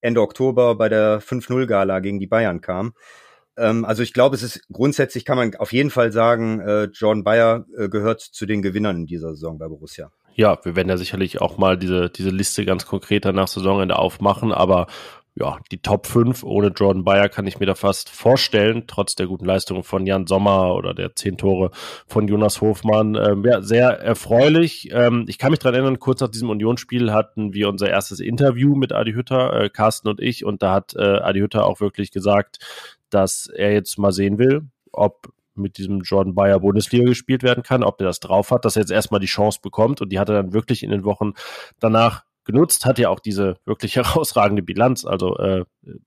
[0.00, 2.94] Ende Oktober bei der 5-0-Gala gegen die Bayern kam.
[3.56, 7.24] Ähm, also ich glaube, es ist grundsätzlich kann man auf jeden Fall sagen, äh, John
[7.24, 10.10] Bayer äh, gehört zu den Gewinnern in dieser Saison bei Borussia.
[10.34, 14.52] Ja, wir werden ja sicherlich auch mal diese, diese Liste ganz konkreter nach Saisonende aufmachen,
[14.52, 14.86] aber
[15.34, 19.26] ja, die Top 5 ohne Jordan Bayer kann ich mir da fast vorstellen, trotz der
[19.26, 21.70] guten Leistung von Jan Sommer oder der zehn Tore
[22.06, 23.14] von Jonas Hofmann.
[23.14, 24.90] Ähm, ja, sehr erfreulich.
[24.92, 28.74] Ähm, ich kann mich dran erinnern, kurz nach diesem Unionsspiel hatten wir unser erstes Interview
[28.74, 32.10] mit Adi Hütter, äh, Carsten und ich, und da hat äh, Adi Hütter auch wirklich
[32.10, 32.58] gesagt,
[33.08, 37.82] dass er jetzt mal sehen will, ob mit diesem Jordan Bayer Bundesliga gespielt werden kann,
[37.82, 40.28] ob er das drauf hat, dass er jetzt erstmal die Chance bekommt und die hat
[40.28, 41.32] er dann wirklich in den Wochen
[41.78, 45.04] danach genutzt, hat ja auch diese wirklich herausragende Bilanz.
[45.04, 45.64] Also äh,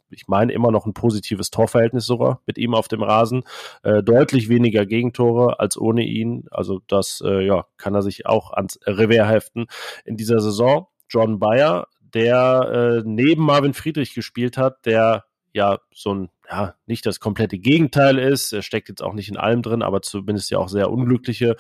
[0.10, 3.44] ich meine immer noch ein positives Torverhältnis sogar mit ihm auf dem Rasen.
[3.84, 6.46] Äh, deutlich weniger Gegentore als ohne ihn.
[6.52, 9.68] Also das äh, ja, kann er sich auch ans Revers heften
[10.04, 10.88] in dieser Saison.
[11.10, 17.06] John Bayer, der äh, neben Marvin Friedrich gespielt hat, der ja so ein, ja, nicht
[17.06, 18.54] das komplette Gegenteil ist.
[18.54, 21.56] Er steckt jetzt auch nicht in allem drin, aber zumindest ja auch sehr unglückliche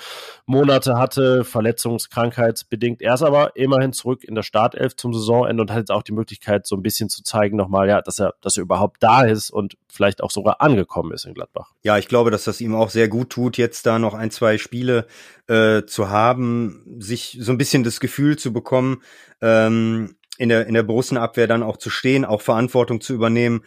[0.46, 3.02] Monate hatte, verletzungskrankheitsbedingt.
[3.02, 6.12] Er ist aber immerhin zurück in der Startelf zum Saisonende und hat jetzt auch die
[6.12, 9.50] Möglichkeit, so ein bisschen zu zeigen nochmal, ja, dass er, dass er überhaupt da ist
[9.50, 11.72] und vielleicht auch sogar angekommen ist in Gladbach.
[11.84, 14.58] Ja, ich glaube, dass das ihm auch sehr gut tut, jetzt da noch ein, zwei
[14.58, 15.08] Spiele
[15.48, 19.02] äh, zu haben, sich so ein bisschen das Gefühl zu bekommen,
[19.42, 23.64] ähm, in der, in der Borussenabwehr dann auch zu stehen, auch Verantwortung zu übernehmen.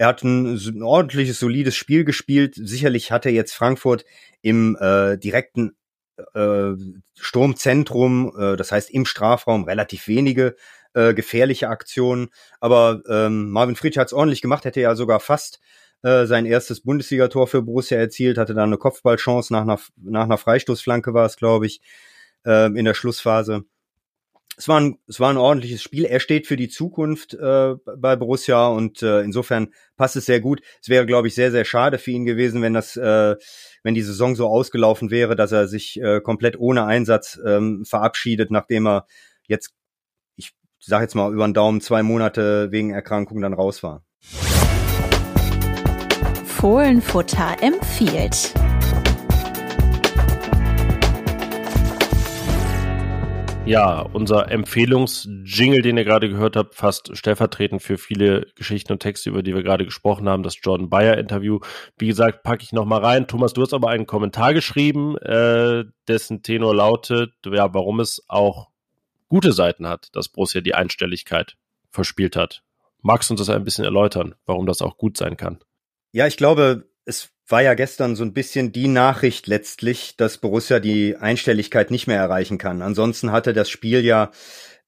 [0.00, 2.54] Er hat ein, ein ordentliches, solides Spiel gespielt.
[2.54, 4.06] Sicherlich hat er jetzt Frankfurt
[4.40, 5.76] im äh, direkten
[6.32, 6.70] äh,
[7.18, 10.56] Sturmzentrum, äh, das heißt im Strafraum, relativ wenige
[10.94, 12.30] äh, gefährliche Aktionen.
[12.60, 15.60] Aber ähm, Marvin Friedrich hat es ordentlich gemacht, hätte ja sogar fast
[16.02, 20.38] äh, sein erstes Bundesligator für Borussia erzielt, hatte dann eine Kopfballchance nach einer, nach einer
[20.38, 21.82] Freistoßflanke war es, glaube ich,
[22.46, 23.64] äh, in der Schlussphase.
[24.60, 26.04] Es war, ein, es war ein ordentliches Spiel.
[26.04, 30.60] Er steht für die Zukunft äh, bei Borussia und äh, insofern passt es sehr gut.
[30.82, 33.36] Es wäre, glaube ich, sehr, sehr schade für ihn gewesen, wenn das, äh,
[33.82, 38.50] wenn die Saison so ausgelaufen wäre, dass er sich äh, komplett ohne Einsatz ähm, verabschiedet,
[38.50, 39.06] nachdem er
[39.48, 39.70] jetzt,
[40.36, 44.04] ich sage jetzt mal über den Daumen, zwei Monate wegen Erkrankung dann raus war.
[46.44, 48.52] Fohlenfutter empfiehlt.
[53.66, 59.30] Ja, unser Empfehlungsjingle, den ihr gerade gehört habt, fast stellvertretend für viele Geschichten und Texte,
[59.30, 61.60] über die wir gerade gesprochen haben, das Jordan Bayer Interview.
[61.96, 63.28] Wie gesagt, packe ich nochmal rein.
[63.28, 68.70] Thomas, du hast aber einen Kommentar geschrieben, äh, dessen Tenor lautet, ja, warum es auch
[69.28, 71.56] gute Seiten hat, dass Borussia die Einstelligkeit
[71.90, 72.62] verspielt hat.
[73.02, 75.60] Magst du uns das ein bisschen erläutern, warum das auch gut sein kann?
[76.12, 80.80] Ja, ich glaube, es war ja gestern so ein bisschen die Nachricht letztlich, dass Borussia
[80.80, 82.82] die Einstelligkeit nicht mehr erreichen kann.
[82.82, 84.30] Ansonsten hatte das Spiel ja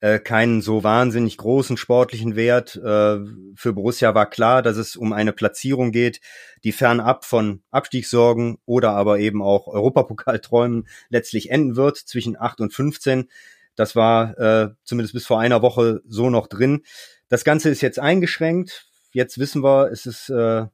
[0.00, 2.76] äh, keinen so wahnsinnig großen sportlichen Wert.
[2.76, 3.18] Äh,
[3.54, 6.20] für Borussia war klar, dass es um eine Platzierung geht,
[6.64, 12.74] die fernab von Abstiegssorgen oder aber eben auch Europapokalträumen letztlich enden wird zwischen 8 und
[12.74, 13.30] 15.
[13.76, 16.82] Das war äh, zumindest bis vor einer Woche so noch drin.
[17.28, 18.86] Das Ganze ist jetzt eingeschränkt.
[19.12, 20.66] Jetzt wissen wir, es ist äh,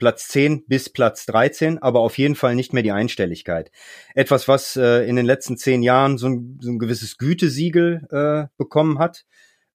[0.00, 3.70] Platz 10 bis Platz 13, aber auf jeden Fall nicht mehr die Einstelligkeit.
[4.14, 8.48] Etwas, was äh, in den letzten zehn Jahren so ein, so ein gewisses Gütesiegel äh,
[8.56, 9.24] bekommen hat.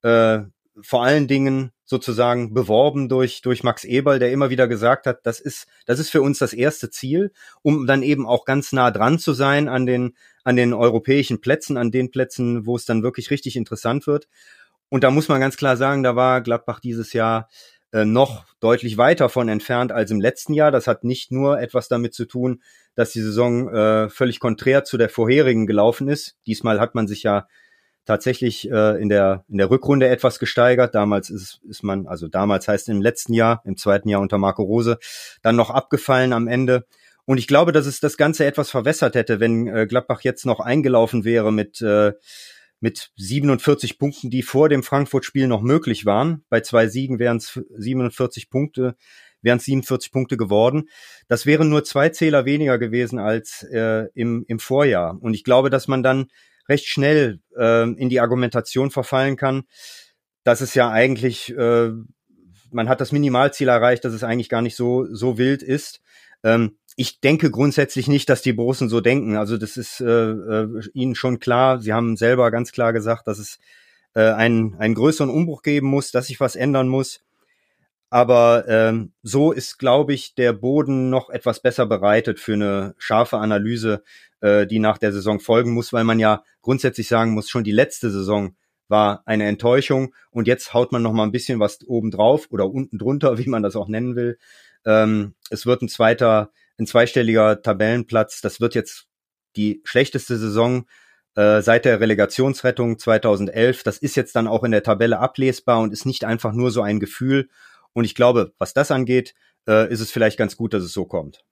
[0.01, 0.39] Äh,
[0.81, 5.39] vor allen Dingen sozusagen beworben durch, durch Max Eberl, der immer wieder gesagt hat, das
[5.39, 9.19] ist, das ist für uns das erste Ziel, um dann eben auch ganz nah dran
[9.19, 13.29] zu sein an den, an den europäischen Plätzen, an den Plätzen, wo es dann wirklich
[13.29, 14.27] richtig interessant wird.
[14.89, 17.49] Und da muss man ganz klar sagen, da war Gladbach dieses Jahr
[18.03, 20.71] noch deutlich weiter von entfernt als im letzten Jahr.
[20.71, 22.62] Das hat nicht nur etwas damit zu tun,
[22.95, 26.36] dass die Saison äh, völlig konträr zu der vorherigen gelaufen ist.
[26.47, 27.47] Diesmal hat man sich ja
[28.05, 30.95] tatsächlich äh, in der in der Rückrunde etwas gesteigert.
[30.95, 34.63] Damals ist, ist man, also damals heißt im letzten Jahr, im zweiten Jahr unter Marco
[34.63, 34.97] Rose,
[35.41, 36.86] dann noch abgefallen am Ende.
[37.25, 40.60] Und ich glaube, dass es das Ganze etwas verwässert hätte, wenn äh, Gladbach jetzt noch
[40.60, 42.13] eingelaufen wäre mit äh,
[42.79, 46.43] mit 47 Punkten, die vor dem Frankfurt-Spiel noch möglich waren.
[46.49, 48.95] Bei zwei Siegen wären es 47 Punkte,
[49.41, 50.89] wären es 47 Punkte geworden.
[51.27, 55.17] Das wären nur zwei Zähler weniger gewesen als äh, im, im Vorjahr.
[55.21, 56.27] Und ich glaube, dass man dann
[56.67, 59.63] recht schnell äh, in die Argumentation verfallen kann,
[60.43, 61.91] dass es ja eigentlich, äh,
[62.71, 66.01] man hat das Minimalziel erreicht, dass es eigentlich gar nicht so, so wild ist.
[66.43, 69.36] Ähm, ich denke grundsätzlich nicht, dass die Borussen so denken.
[69.36, 71.79] Also das ist äh, äh, ihnen schon klar.
[71.79, 73.60] Sie haben selber ganz klar gesagt, dass es
[74.13, 77.21] äh, einen, einen größeren Umbruch geben muss, dass sich was ändern muss.
[78.10, 83.39] Aber ähm, so ist, glaube ich, der Boden noch etwas besser bereitet für eine scharfe
[83.39, 84.03] Analyse,
[84.39, 87.71] äh, die nach der Saison folgen muss, weil man ja grundsätzlich sagen muss, schon die
[87.71, 88.55] letzte Saison
[88.88, 92.69] war eine Enttäuschung und jetzt haut man noch mal ein bisschen was oben drauf oder
[92.69, 94.38] unten drunter, wie man das auch nennen will.
[94.86, 98.41] Ähm, es wird ein zweiter ein zweistelliger Tabellenplatz.
[98.41, 99.07] Das wird jetzt
[99.55, 100.85] die schlechteste Saison
[101.35, 103.83] äh, seit der Relegationsrettung 2011.
[103.83, 106.81] Das ist jetzt dann auch in der Tabelle ablesbar und ist nicht einfach nur so
[106.81, 107.49] ein Gefühl.
[107.93, 109.35] Und ich glaube, was das angeht,
[109.67, 111.43] äh, ist es vielleicht ganz gut, dass es so kommt.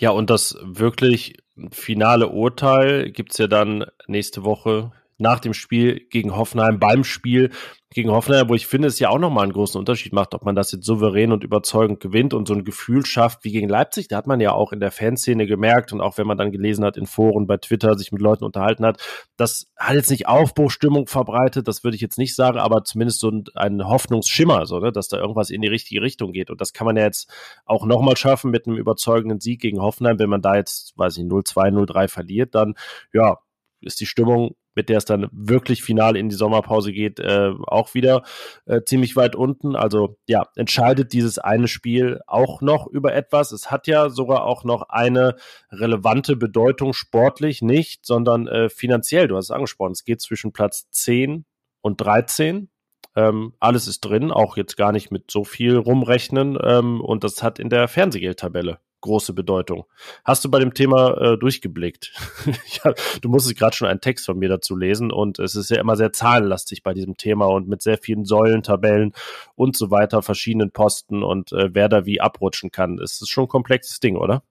[0.00, 1.36] Ja, und das wirklich
[1.70, 4.92] finale Urteil gibt's ja dann nächste Woche
[5.22, 7.50] nach dem Spiel gegen Hoffenheim, beim Spiel
[7.94, 10.54] gegen Hoffenheim, wo ich finde, es ja auch nochmal einen großen Unterschied macht, ob man
[10.54, 14.08] das jetzt souverän und überzeugend gewinnt und so ein Gefühl schafft wie gegen Leipzig.
[14.08, 16.84] Da hat man ja auch in der Fanszene gemerkt und auch wenn man dann gelesen
[16.84, 19.02] hat in Foren, bei Twitter sich mit Leuten unterhalten hat,
[19.36, 23.30] das hat jetzt nicht Aufbruchstimmung verbreitet, das würde ich jetzt nicht sagen, aber zumindest so
[23.54, 26.50] ein, Hoffnungsschimmer, so, ne, dass da irgendwas in die richtige Richtung geht.
[26.50, 27.30] Und das kann man ja jetzt
[27.64, 30.18] auch nochmal schaffen mit einem überzeugenden Sieg gegen Hoffenheim.
[30.18, 32.74] Wenn man da jetzt, weiß ich, 0-2, 0-3 verliert, dann,
[33.12, 33.38] ja,
[33.80, 37.94] ist die Stimmung mit der es dann wirklich final in die Sommerpause geht, äh, auch
[37.94, 38.22] wieder
[38.66, 39.76] äh, ziemlich weit unten.
[39.76, 43.52] Also ja, entscheidet dieses eine Spiel auch noch über etwas.
[43.52, 45.36] Es hat ja sogar auch noch eine
[45.70, 49.28] relevante Bedeutung, sportlich nicht, sondern äh, finanziell.
[49.28, 51.44] Du hast es angesprochen, es geht zwischen Platz 10
[51.80, 52.68] und 13.
[53.14, 56.58] Ähm, alles ist drin, auch jetzt gar nicht mit so viel rumrechnen.
[56.62, 59.84] Ähm, und das hat in der Fernsehgeldtabelle große Bedeutung.
[60.24, 62.12] Hast du bei dem Thema äh, durchgeblickt?
[62.84, 65.78] ja, du musstest gerade schon einen Text von mir dazu lesen und es ist ja
[65.78, 69.12] immer sehr zahlenlastig bei diesem Thema und mit sehr vielen Säulen, Tabellen
[69.54, 72.98] und so weiter, verschiedenen Posten und äh, wer da wie abrutschen kann.
[72.98, 74.42] Es ist schon ein komplexes Ding, oder?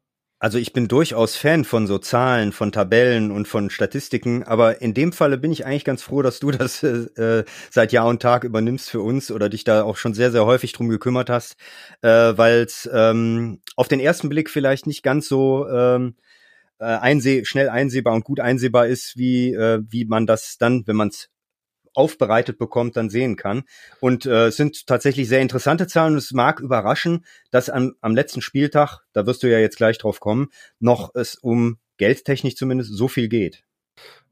[0.43, 4.95] Also ich bin durchaus Fan von so Zahlen, von Tabellen und von Statistiken, aber in
[4.95, 8.43] dem Falle bin ich eigentlich ganz froh, dass du das äh, seit Jahr und Tag
[8.43, 11.57] übernimmst für uns oder dich da auch schon sehr, sehr häufig drum gekümmert hast,
[12.01, 16.15] äh, weil es ähm, auf den ersten Blick vielleicht nicht ganz so ähm,
[16.79, 20.95] äh, einseh schnell einsehbar und gut einsehbar ist, wie, äh, wie man das dann, wenn
[20.95, 21.30] man es
[21.93, 23.63] aufbereitet bekommt, dann sehen kann.
[23.99, 28.41] Und äh, es sind tatsächlich sehr interessante Zahlen es mag überraschen, dass am, am letzten
[28.41, 30.49] Spieltag, da wirst du ja jetzt gleich drauf kommen,
[30.79, 33.63] noch es um geldtechnisch zumindest so viel geht.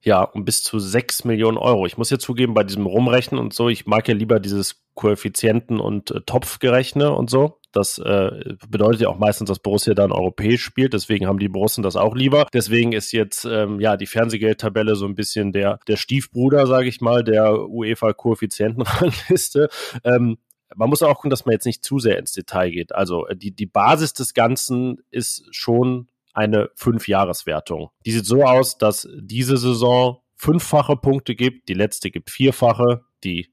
[0.02, 1.86] Ja, um bis zu sechs Millionen Euro.
[1.86, 5.80] Ich muss ja zugeben, bei diesem Rumrechnen und so, ich mag ja lieber dieses Koeffizienten-
[5.80, 7.60] und äh, Topfgerechne und so.
[7.72, 10.94] Das äh, bedeutet ja auch meistens, dass Borussia dann europäisch spielt.
[10.94, 12.48] Deswegen haben die Borussen das auch lieber.
[12.54, 17.02] Deswegen ist jetzt ähm, ja die Fernsehgeldtabelle so ein bisschen der, der Stiefbruder, sage ich
[17.02, 19.70] mal, der UEFA-Koeffizientenrangliste.
[20.04, 20.38] Ähm,
[20.76, 22.94] man muss auch gucken, dass man jetzt nicht zu sehr ins Detail geht.
[22.94, 27.90] Also äh, die, die Basis des Ganzen ist schon eine Fünfjahreswertung.
[28.06, 33.52] Die sieht so aus, dass diese Saison fünffache Punkte gibt, die letzte gibt vierfache, die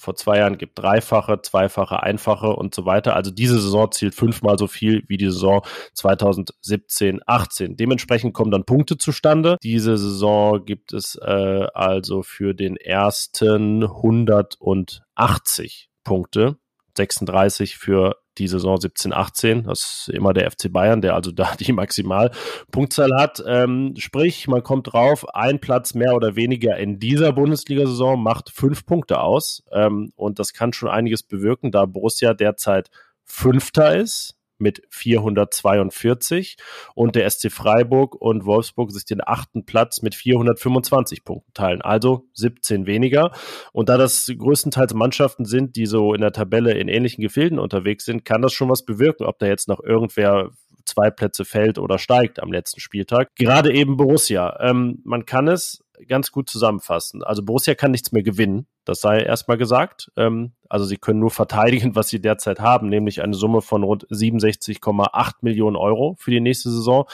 [0.00, 3.16] vor zwei Jahren gibt dreifache, zweifache, einfache und so weiter.
[3.16, 5.60] Also diese Saison zielt fünfmal so viel wie die Saison
[5.92, 7.76] 2017, 18.
[7.76, 9.58] Dementsprechend kommen dann Punkte zustande.
[9.62, 16.56] Diese Saison gibt es äh, also für den ersten 180 Punkte.
[16.96, 19.64] 36 für die Saison 17, 18.
[19.64, 23.42] Das ist immer der FC Bayern, der also da die Maximalpunktzahl hat.
[23.46, 28.86] Ähm, sprich, man kommt drauf, ein Platz mehr oder weniger in dieser Bundesliga-Saison macht fünf
[28.86, 29.62] Punkte aus.
[29.70, 32.90] Ähm, und das kann schon einiges bewirken, da Borussia derzeit
[33.24, 36.56] Fünfter ist mit 442
[36.94, 42.26] und der SC Freiburg und Wolfsburg sich den achten Platz mit 425 Punkten teilen, also
[42.34, 43.32] 17 weniger.
[43.72, 48.04] Und da das größtenteils Mannschaften sind, die so in der Tabelle in ähnlichen Gefilden unterwegs
[48.04, 50.50] sind, kann das schon was bewirken, ob da jetzt noch irgendwer
[50.84, 53.30] zwei Plätze fällt oder steigt am letzten Spieltag.
[53.36, 54.58] Gerade eben Borussia.
[54.60, 57.22] Ähm, man kann es ganz gut zusammenfassen.
[57.22, 60.10] Also Borussia kann nichts mehr gewinnen, das sei erstmal gesagt.
[60.16, 64.06] Ähm, also sie können nur verteidigen, was sie derzeit haben, nämlich eine Summe von rund
[64.08, 67.06] 67,8 Millionen Euro für die nächste Saison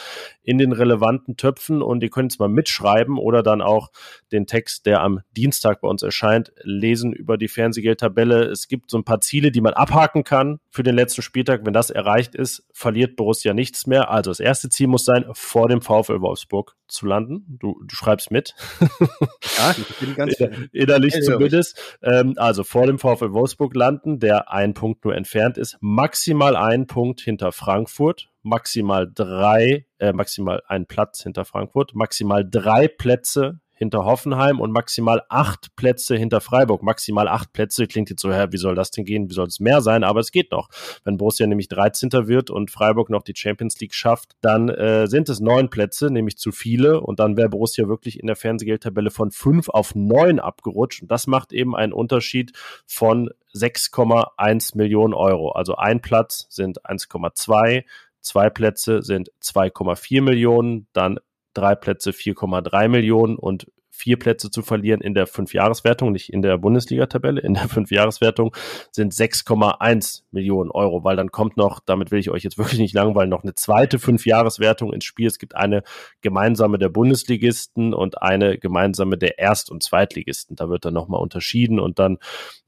[0.43, 1.81] in den relevanten Töpfen.
[1.81, 3.89] Und ihr könnt es mal mitschreiben oder dann auch
[4.31, 8.43] den Text, der am Dienstag bei uns erscheint, lesen über die Fernsehgeldtabelle.
[8.45, 11.65] Es gibt so ein paar Ziele, die man abhaken kann für den letzten Spieltag.
[11.65, 14.09] Wenn das erreicht ist, verliert Borussia nichts mehr.
[14.11, 17.57] Also das erste Ziel muss sein, vor dem VfL Wolfsburg zu landen.
[17.59, 18.55] Du, du schreibst mit.
[18.79, 20.35] Ja, ich bin ganz
[20.71, 21.97] innerlich zumindest.
[22.01, 26.87] Ähm, also vor dem VfL Wolfsburg landen, der ein Punkt nur entfernt ist, maximal ein
[26.87, 34.05] Punkt hinter Frankfurt, maximal drei, äh, maximal ein Platz hinter Frankfurt, maximal drei Plätze hinter
[34.05, 36.83] Hoffenheim und maximal acht Plätze hinter Freiburg.
[36.83, 39.29] Maximal acht Plätze klingt jetzt so, hä, wie soll das denn gehen?
[39.29, 40.03] Wie soll es mehr sein?
[40.03, 40.69] Aber es geht noch.
[41.03, 42.11] Wenn Borussia nämlich 13.
[42.27, 46.37] wird und Freiburg noch die Champions League schafft, dann äh, sind es neun Plätze, nämlich
[46.37, 47.01] zu viele.
[47.01, 51.03] Und dann wäre Borussia wirklich in der Fernsehgeldtabelle von fünf auf neun abgerutscht.
[51.03, 52.53] Und das macht eben einen Unterschied
[52.85, 55.51] von 6,1 Millionen Euro.
[55.51, 57.83] Also ein Platz sind 1,2
[58.27, 61.17] Zwei Plätze sind 2,4 Millionen, dann
[61.57, 63.67] drei Plätze 4,3 Millionen und
[63.97, 68.55] vier Plätze zu verlieren in der Fünfjahreswertung, nicht in der Bundesliga-Tabelle, in der Fünfjahreswertung
[68.91, 72.93] sind 6,1 Millionen Euro, weil dann kommt noch, damit will ich euch jetzt wirklich nicht
[72.93, 75.27] langweilen, noch eine zweite Fünfjahreswertung ins Spiel.
[75.27, 75.81] Es gibt eine
[76.21, 80.55] gemeinsame der Bundesligisten und eine gemeinsame der Erst- und Zweitligisten.
[80.55, 82.19] Da wird dann nochmal unterschieden und dann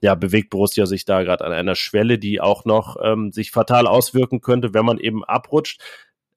[0.02, 3.86] ja, bewegt Borussia sich da gerade an einer Schwelle, die auch noch ähm, sich fatal
[3.86, 5.80] auswirken könnte, wenn man eben abrutscht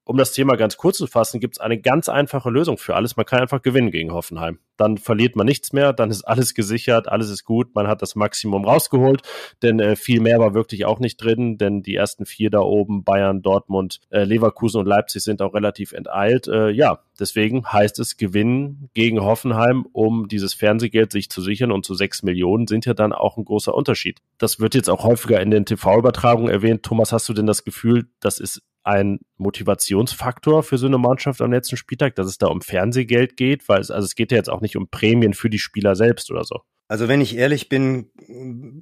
[0.04, 3.16] um das Thema ganz kurz zu fassen, gibt es eine ganz einfache Lösung für alles.
[3.16, 4.58] Man kann einfach gewinnen gegen Hoffenheim.
[4.76, 8.16] Dann verliert man nichts mehr, dann ist alles gesichert, alles ist gut, man hat das
[8.16, 9.22] Maximum rausgeholt,
[9.62, 13.04] denn äh, viel mehr war wirklich auch nicht drin, denn die ersten vier da oben,
[13.04, 16.48] Bayern, Dortmund, äh, Leverkusen und Leipzig sind auch relativ enteilt.
[16.48, 21.86] Äh, ja, deswegen heißt es gewinnen gegen Hoffenheim, um dieses Fernsehgeld sich zu sichern und
[21.86, 24.20] zu sechs Millionen sind ja dann auch ein großer Unterschied.
[24.38, 26.82] Das wird jetzt auch häufiger in den TV-Übertragungen erwähnt.
[26.82, 31.52] Thomas, hast du denn das Gefühl, das ist ein Motivationsfaktor für so eine Mannschaft am
[31.52, 33.68] letzten Spieltag, dass es da um Fernsehgeld geht?
[33.68, 36.30] Weil es, also es geht ja jetzt auch nicht um Prämien für die Spieler selbst
[36.30, 36.60] oder so.
[36.88, 38.10] Also wenn ich ehrlich bin,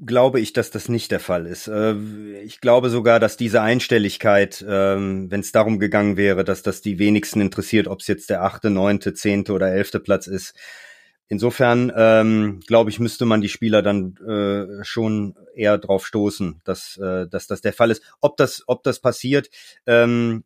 [0.04, 1.68] glaube ich, dass das nicht der Fall ist.
[1.68, 1.94] Äh,
[2.42, 6.98] ich glaube sogar, dass diese Einstelligkeit, ähm, wenn es darum gegangen wäre, dass das die
[6.98, 10.56] wenigsten interessiert, ob es jetzt der achte, neunte, zehnte oder elfte Platz ist,
[11.32, 16.96] Insofern ähm, glaube ich, müsste man die Spieler dann äh, schon eher drauf stoßen, dass,
[16.96, 18.02] äh, dass das der Fall ist.
[18.20, 19.48] Ob das, ob das passiert,
[19.86, 20.42] ähm,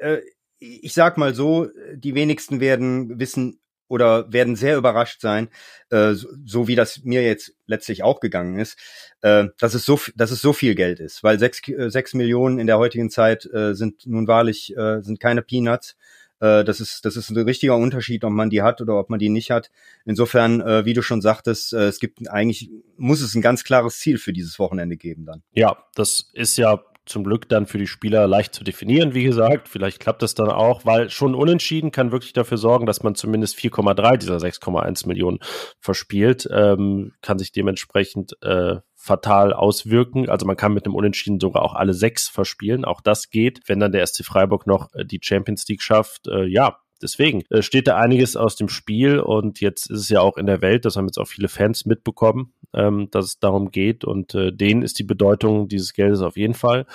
[0.00, 0.18] äh,
[0.60, 3.58] ich sag mal so, die wenigsten werden wissen
[3.88, 5.48] oder werden sehr überrascht sein,
[5.90, 8.78] äh, so, so, wie das mir jetzt letztlich auch gegangen ist,
[9.22, 12.60] äh, dass es so, dass es so viel Geld ist, weil sechs, äh, sechs Millionen
[12.60, 15.96] in der heutigen Zeit äh, sind nun wahrlich äh, sind keine Peanuts.
[16.42, 19.20] Äh, das ist das ist ein richtiger Unterschied, ob man die hat oder ob man
[19.20, 19.70] die nicht hat.
[20.04, 23.98] Insofern, äh, wie du schon sagtest, äh, es gibt eigentlich muss es ein ganz klares
[23.98, 25.42] Ziel für dieses Wochenende geben dann.
[25.54, 29.68] Ja, das ist ja zum Glück dann für die Spieler leicht zu definieren, wie gesagt.
[29.68, 33.58] Vielleicht klappt das dann auch, weil schon unentschieden kann wirklich dafür sorgen, dass man zumindest
[33.58, 35.38] 4,3 dieser 6,1 Millionen
[35.80, 40.28] verspielt, ähm, kann sich dementsprechend äh, fatal auswirken.
[40.28, 42.84] Also man kann mit einem Unentschieden sogar auch alle sechs verspielen.
[42.84, 46.28] Auch das geht, wenn dann der SC Freiburg noch äh, die Champions League schafft.
[46.28, 50.20] Äh, ja, deswegen äh, steht da einiges aus dem Spiel und jetzt ist es ja
[50.20, 53.70] auch in der Welt, das haben jetzt auch viele Fans mitbekommen, ähm, dass es darum
[53.70, 56.86] geht und äh, denen ist die Bedeutung dieses Geldes auf jeden Fall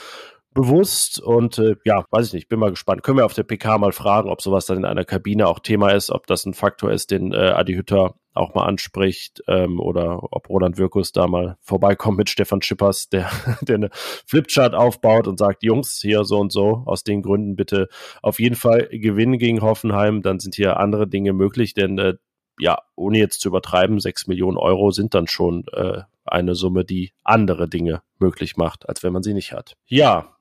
[0.57, 3.03] bewusst und äh, ja, weiß ich nicht, bin mal gespannt.
[3.03, 5.91] Können wir auf der PK mal fragen, ob sowas dann in einer Kabine auch Thema
[5.91, 10.19] ist, ob das ein Faktor ist, den äh, Adi Hütter auch mal anspricht ähm, oder
[10.31, 13.29] ob Roland Wirkus da mal vorbeikommt mit Stefan Schippers, der,
[13.61, 17.89] der eine Flipchart aufbaut und sagt, Jungs, hier so und so, aus den Gründen bitte
[18.21, 22.13] auf jeden Fall gewinnen gegen Hoffenheim, dann sind hier andere Dinge möglich, denn äh,
[22.59, 27.13] ja, ohne jetzt zu übertreiben, sechs Millionen Euro sind dann schon äh, eine Summe, die
[27.23, 29.75] andere Dinge möglich macht, als wenn man sie nicht hat.
[29.85, 30.37] Ja,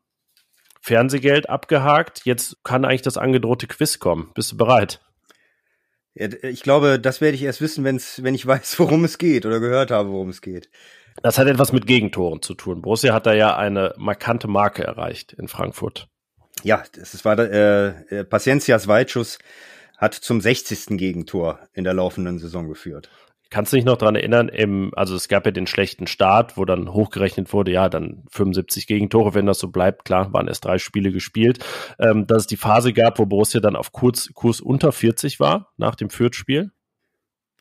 [0.80, 2.22] Fernsehgeld abgehakt.
[2.24, 4.30] Jetzt kann eigentlich das angedrohte Quiz kommen.
[4.34, 5.00] Bist du bereit?
[6.16, 9.46] Ja, ich glaube, das werde ich erst wissen, wenn's, wenn ich weiß, worum es geht
[9.46, 10.68] oder gehört habe, worum es geht.
[11.22, 12.82] Das hat etwas mit Gegentoren zu tun.
[12.82, 16.08] Borussia hat da ja eine markante Marke erreicht in Frankfurt.
[16.62, 19.38] Ja, das war äh, äh, Paciencias Weitschuss
[19.96, 20.98] hat zum 60.
[20.98, 23.08] Gegentor in der laufenden Saison geführt.
[23.48, 26.64] Kannst du dich noch dran erinnern, im, also es gab ja den schlechten Start, wo
[26.64, 30.78] dann hochgerechnet wurde, ja, dann 75 Gegentore, wenn das so bleibt, klar, waren erst drei
[30.78, 31.64] Spiele gespielt,
[31.98, 35.72] ähm, dass es die Phase gab, wo Borussia dann auf Kurs, Kurs unter 40 war,
[35.76, 36.72] nach dem Fürth-Spiel?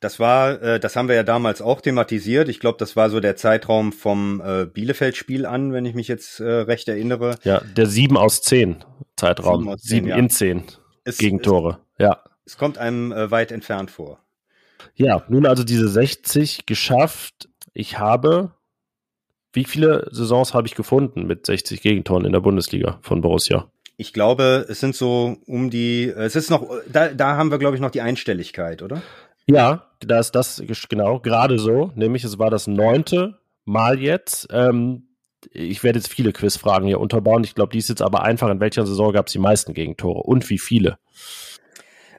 [0.01, 2.49] Das war, äh, das haben wir ja damals auch thematisiert.
[2.49, 6.39] Ich glaube, das war so der Zeitraum vom äh, Bielefeld-Spiel an, wenn ich mich jetzt
[6.39, 7.37] äh, recht erinnere.
[7.43, 8.83] Ja, der 7 aus 10
[9.15, 9.61] Zeitraum.
[9.61, 10.15] 7, aus 10, 7 ja.
[10.17, 10.63] in 10
[11.05, 12.23] es, Gegentore, es, ja.
[12.45, 14.19] Es kommt einem äh, weit entfernt vor.
[14.95, 17.49] Ja, nun also diese 60 geschafft.
[17.73, 18.51] Ich habe,
[19.53, 23.69] wie viele Saisons habe ich gefunden mit 60 Gegentoren in der Bundesliga von Borussia?
[23.97, 27.75] Ich glaube, es sind so um die, es ist noch, da, da haben wir, glaube
[27.75, 29.01] ich, noch die Einstelligkeit, oder?
[29.47, 31.91] Ja, da ist das genau gerade so.
[31.95, 34.47] Nämlich, es war das neunte Mal jetzt.
[34.51, 35.07] Ähm,
[35.51, 37.43] ich werde jetzt viele Quizfragen hier unterbauen.
[37.43, 38.49] Ich glaube, die ist jetzt aber einfach.
[38.49, 40.97] In welcher Saison gab es die meisten Gegentore und wie viele?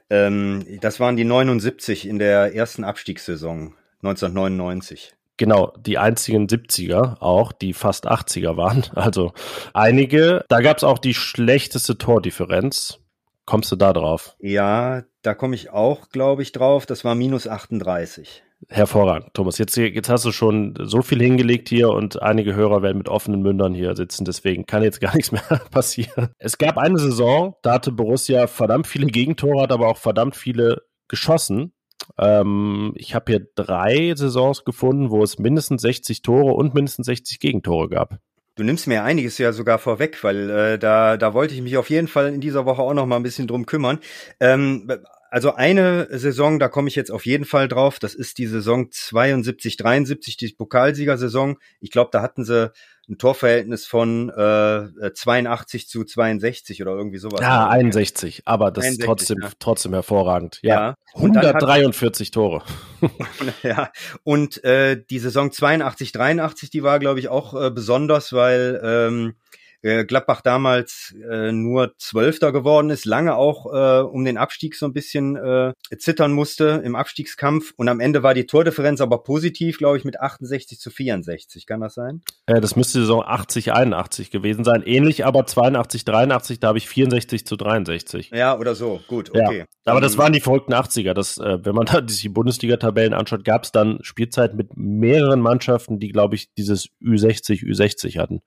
[0.09, 5.13] Ähm, das waren die 79 in der ersten Abstiegssaison 1999.
[5.37, 8.85] Genau, die einzigen 70er auch, die fast 80er waren.
[8.95, 9.33] Also
[9.73, 10.43] einige.
[10.49, 12.99] Da gab es auch die schlechteste Tordifferenz.
[13.45, 14.35] Kommst du da drauf?
[14.39, 16.85] Ja, da komme ich auch, glaube ich, drauf.
[16.85, 18.43] Das war minus 38.
[18.69, 19.59] Hervorragend, Thomas.
[19.59, 23.41] Jetzt, jetzt hast du schon so viel hingelegt hier und einige Hörer werden mit offenen
[23.41, 26.29] Mündern hier sitzen, deswegen kann jetzt gar nichts mehr passieren.
[26.39, 30.83] Es gab eine Saison, da hatte Borussia verdammt viele Gegentore, hat aber auch verdammt viele
[31.07, 31.73] geschossen.
[32.17, 37.39] Ähm, ich habe hier drei Saisons gefunden, wo es mindestens 60 Tore und mindestens 60
[37.39, 38.19] Gegentore gab.
[38.55, 41.91] Du nimmst mir einiges ja sogar vorweg, weil äh, da, da wollte ich mich auf
[41.91, 43.99] jeden Fall in dieser Woche auch noch mal ein bisschen drum kümmern.
[44.39, 44.91] Ähm,
[45.29, 47.99] also eine Saison, da komme ich jetzt auf jeden Fall drauf.
[47.99, 51.57] Das ist die Saison 72, 73, die Pokalsiegersaison.
[51.79, 52.71] Ich glaube, da hatten sie
[53.09, 57.39] ein Torverhältnis von äh, 82 zu 62 oder irgendwie sowas.
[57.39, 59.49] Ja, 61, aber das 61, ist trotzdem, ja.
[59.59, 60.59] trotzdem hervorragend.
[60.61, 60.95] Ja, ja.
[61.15, 62.63] 143 hat, Tore.
[63.63, 63.91] ja,
[64.23, 69.35] und äh, die Saison 82, 83, die war, glaube ich, auch äh, besonders, weil ähm,
[69.81, 74.85] äh, Gladbach damals äh, nur Zwölfter geworden ist, lange auch äh, um den Abstieg so
[74.85, 79.77] ein bisschen äh, zittern musste im Abstiegskampf und am Ende war die Tordifferenz aber positiv,
[79.77, 81.65] glaube ich, mit 68 zu 64.
[81.65, 82.21] Kann das sein?
[82.45, 84.83] Äh, das müsste Saison 80, 81 gewesen sein.
[84.85, 88.31] Ähnlich aber 82, 83, da habe ich 64 zu 63.
[88.33, 89.01] Ja, oder so.
[89.07, 89.59] Gut, okay.
[89.59, 89.65] Ja.
[89.85, 91.13] Aber das waren die verrückten 80er.
[91.13, 95.99] Das, äh, wenn man da die Bundesliga-Tabellen anschaut, gab es dann Spielzeit mit mehreren Mannschaften,
[95.99, 98.41] die, glaube ich, dieses Ü60, Ü60 hatten.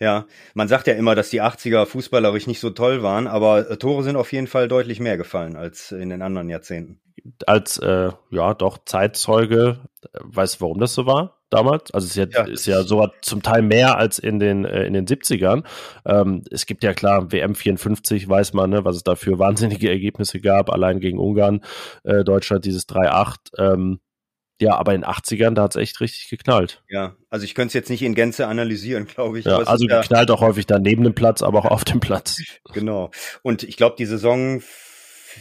[0.00, 3.76] Ja, man sagt ja immer, dass die 80er fußballerisch nicht so toll waren, aber äh,
[3.76, 7.00] Tore sind auf jeden Fall deutlich mehr gefallen als in den anderen Jahrzehnten.
[7.46, 9.80] Als, äh, ja, doch Zeitzeuge,
[10.20, 11.92] weißt du, warum das so war damals?
[11.92, 12.50] Also es ist ja, ja.
[12.50, 15.64] ist ja so zum Teil mehr als in den, äh, in den 70ern.
[16.06, 19.90] Ähm, es gibt ja klar, WM 54 weiß man, ne, was es da für wahnsinnige
[19.90, 21.60] Ergebnisse gab, allein gegen Ungarn,
[22.04, 23.36] äh, Deutschland dieses 3-8.
[23.58, 24.00] Ähm,
[24.60, 26.82] Ja, aber in den 80ern, da hat's echt richtig geknallt.
[26.88, 29.46] Ja, also ich könnte es jetzt nicht in Gänze analysieren, glaube ich.
[29.46, 32.38] Ja, also ja, geknallt auch häufig dann neben dem Platz, aber auch auf dem Platz.
[32.72, 33.10] Genau.
[33.42, 34.62] Und ich glaube, die Saison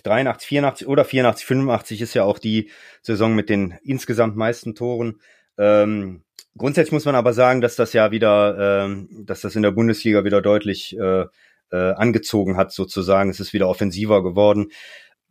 [0.03, 2.69] 83, 84 oder 84, 85 ist ja auch die
[3.01, 5.19] Saison mit den insgesamt meisten Toren.
[5.57, 6.23] Ähm,
[6.57, 10.23] grundsätzlich muss man aber sagen, dass das ja wieder, ähm, dass das in der Bundesliga
[10.23, 11.25] wieder deutlich äh,
[11.71, 13.29] äh, angezogen hat, sozusagen.
[13.29, 14.69] Es ist wieder offensiver geworden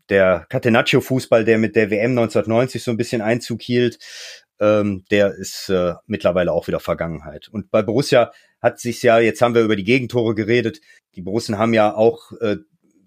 [0.09, 3.99] der Catenaccio-Fußball, der mit der WM 1990 so ein bisschen Einzug hielt,
[4.61, 7.49] ähm, der ist äh, mittlerweile auch wieder Vergangenheit.
[7.49, 10.81] Und bei Borussia hat sich ja, jetzt haben wir über die Gegentore geredet,
[11.15, 12.57] die Borussen haben ja auch äh,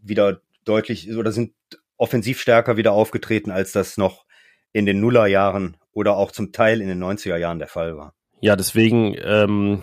[0.02, 1.54] wieder deutlich oder sind
[1.97, 4.26] offensiv stärker wieder aufgetreten, als das noch
[4.74, 8.14] in den Nullerjahren oder auch zum Teil in den 90er Jahren der Fall war.
[8.39, 9.82] Ja, deswegen ähm,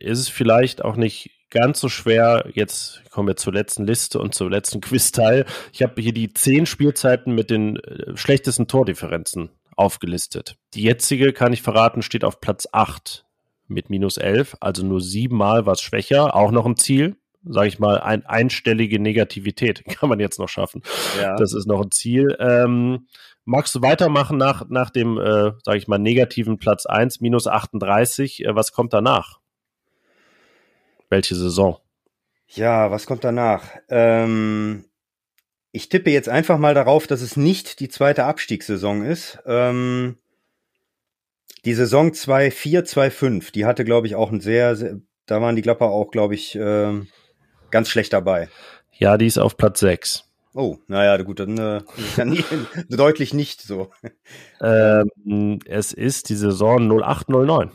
[0.00, 2.48] ist es vielleicht auch nicht ganz so schwer.
[2.52, 5.46] Jetzt kommen wir zur letzten Liste und zum letzten Quizteil.
[5.72, 10.56] Ich habe hier die zehn Spielzeiten mit den äh, schlechtesten Tordifferenzen aufgelistet.
[10.74, 13.24] Die jetzige, kann ich verraten, steht auf Platz 8
[13.68, 17.16] mit minus 11, also nur siebenmal was schwächer, auch noch ein Ziel.
[17.48, 20.82] Sage ich mal, ein einstellige Negativität kann man jetzt noch schaffen.
[21.20, 21.36] Ja.
[21.36, 22.36] Das ist noch ein Ziel.
[22.40, 23.06] Ähm,
[23.44, 28.44] magst du weitermachen nach, nach dem, äh, sage ich mal, negativen Platz 1, minus 38?
[28.44, 29.38] Äh, was kommt danach?
[31.08, 31.78] Welche Saison?
[32.48, 33.64] Ja, was kommt danach?
[33.88, 34.84] Ähm,
[35.72, 39.38] ich tippe jetzt einfach mal darauf, dass es nicht die zweite Abstiegssaison ist.
[39.46, 40.16] Ähm,
[41.64, 45.62] die Saison 2-4, 2-5, die hatte, glaube ich, auch ein sehr, sehr, da waren die
[45.62, 47.00] Klapper auch, glaube ich, äh,
[47.70, 48.48] ganz schlecht dabei.
[48.92, 50.24] Ja, die ist auf Platz 6.
[50.54, 51.82] Oh, naja, gut, dann äh,
[52.88, 53.90] deutlich nicht so.
[54.60, 57.70] Ähm, es ist die Saison 0809.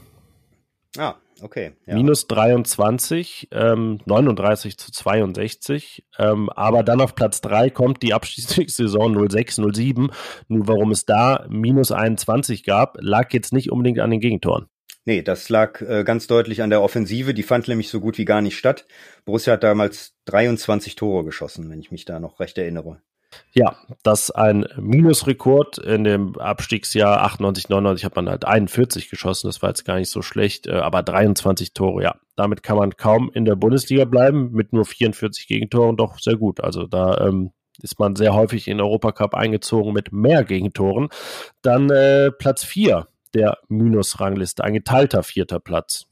[0.97, 1.73] Ah, okay.
[1.85, 1.95] Ja.
[1.95, 6.05] Minus 23, ähm, 39 zu 62.
[6.17, 10.11] Ähm, aber dann auf Platz 3 kommt die Abstiegssaison 06, 07.
[10.47, 14.67] Nur warum es da minus 21 gab, lag jetzt nicht unbedingt an den Gegentoren.
[15.03, 17.33] Nee, das lag äh, ganz deutlich an der Offensive.
[17.33, 18.85] Die fand nämlich so gut wie gar nicht statt.
[19.25, 23.01] Borussia hat damals 23 Tore geschossen, wenn ich mich da noch recht erinnere.
[23.53, 25.77] Ja, das ist ein Minusrekord.
[25.77, 29.47] In dem Abstiegsjahr 98, 99 hat man halt 41 geschossen.
[29.47, 32.15] Das war jetzt gar nicht so schlecht, äh, aber 23 Tore, ja.
[32.35, 36.61] Damit kann man kaum in der Bundesliga bleiben, mit nur 44 Gegentoren doch sehr gut.
[36.61, 37.51] Also da ähm,
[37.81, 41.09] ist man sehr häufig in Europacup eingezogen mit mehr Gegentoren.
[41.61, 46.05] Dann äh, Platz 4 der Minusrangliste, ein geteilter vierter Platz.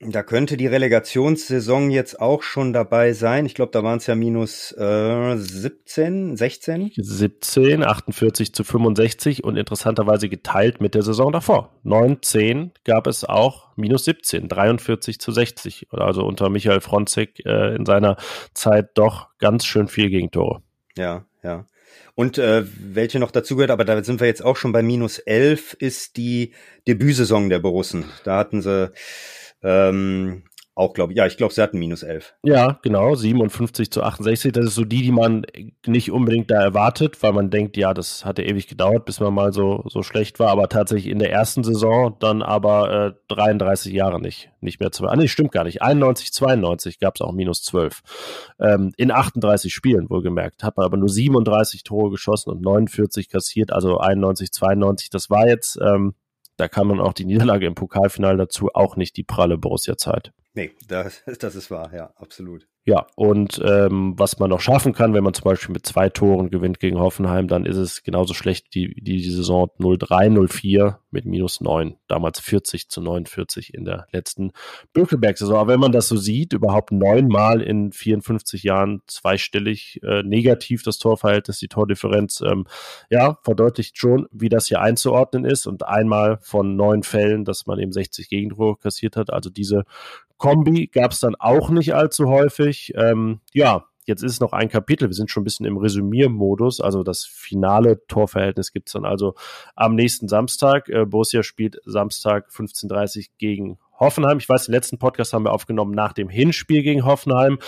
[0.00, 3.46] Da könnte die Relegationssaison jetzt auch schon dabei sein.
[3.46, 6.92] Ich glaube, da waren es ja minus äh, 17, 16.
[6.94, 11.74] 17, 48 zu 65 und interessanterweise geteilt mit der Saison davor.
[11.82, 15.88] 19 gab es auch minus 17, 43 zu 60.
[15.90, 18.18] Also unter Michael Fronzek äh, in seiner
[18.54, 20.62] Zeit doch ganz schön viel Gegentore.
[20.96, 21.66] Ja, ja.
[22.14, 25.18] Und äh, welche noch dazu gehört, aber da sind wir jetzt auch schon bei minus
[25.18, 26.52] 11, ist die
[26.86, 28.04] Debütsaison der Borussen.
[28.24, 28.92] Da hatten sie
[29.62, 30.44] ähm,
[30.78, 32.36] auch, glaube ich, ja, ich glaube, sie hatten minus 11.
[32.44, 34.52] Ja, genau, 57 zu 68.
[34.52, 35.44] Das ist so die, die man
[35.84, 39.52] nicht unbedingt da erwartet, weil man denkt, ja, das hatte ewig gedauert, bis man mal
[39.52, 40.50] so, so schlecht war.
[40.50, 45.08] Aber tatsächlich in der ersten Saison dann aber äh, 33 Jahre nicht, nicht mehr zwei.
[45.08, 45.82] Ah, nee, stimmt gar nicht.
[45.82, 48.00] 91, 92 gab es auch minus 12.
[48.60, 50.62] Ähm, in 38 Spielen, wohlgemerkt.
[50.62, 55.10] Hat man aber nur 37 Tore geschossen und 49 kassiert, also 91, 92.
[55.10, 55.76] Das war jetzt.
[55.82, 56.14] Ähm,
[56.58, 60.32] da kann man auch die Niederlage im Pokalfinale dazu auch nicht die pralle Borussia-Zeit.
[60.54, 62.66] Nee, das, das ist wahr, ja, absolut.
[62.88, 66.48] Ja, und ähm, was man noch schaffen kann, wenn man zum Beispiel mit zwei Toren
[66.48, 71.26] gewinnt gegen Hoffenheim, dann ist es genauso schlecht wie die, die Saison 03, 04 mit
[71.26, 71.96] minus 9.
[72.06, 74.52] Damals 40 zu 49 in der letzten
[74.94, 75.58] Bökelberg-Saison.
[75.58, 80.96] Aber wenn man das so sieht, überhaupt neunmal in 54 Jahren zweistellig äh, negativ das
[80.96, 82.66] Torverhältnis, die Tordifferenz, ähm,
[83.10, 85.66] ja, verdeutlicht schon, wie das hier einzuordnen ist.
[85.66, 89.30] Und einmal von neun Fällen, dass man eben 60 Gegentore kassiert hat.
[89.30, 89.84] Also diese
[90.38, 92.92] Kombi gab es dann auch nicht allzu häufig.
[92.96, 95.08] Ähm, ja, jetzt ist noch ein Kapitel.
[95.08, 96.80] Wir sind schon ein bisschen im Resümiermodus.
[96.80, 99.34] Also das finale Torverhältnis gibt es dann also
[99.76, 100.88] am nächsten Samstag.
[100.88, 104.38] Äh, Borussia spielt Samstag 15.30 gegen Hoffenheim.
[104.38, 107.58] Ich weiß, den letzten Podcast haben wir aufgenommen nach dem Hinspiel gegen Hoffenheim,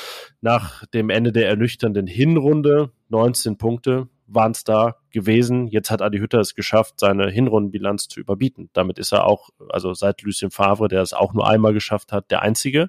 [0.40, 2.90] nach dem Ende der ernüchternden Hinrunde.
[3.08, 5.66] 19 Punkte waren es da gewesen.
[5.66, 8.70] Jetzt hat Adi Hütter es geschafft, seine Hinrundenbilanz zu überbieten.
[8.72, 12.30] Damit ist er auch, also seit Lucien Favre, der es auch nur einmal geschafft hat,
[12.30, 12.88] der einzige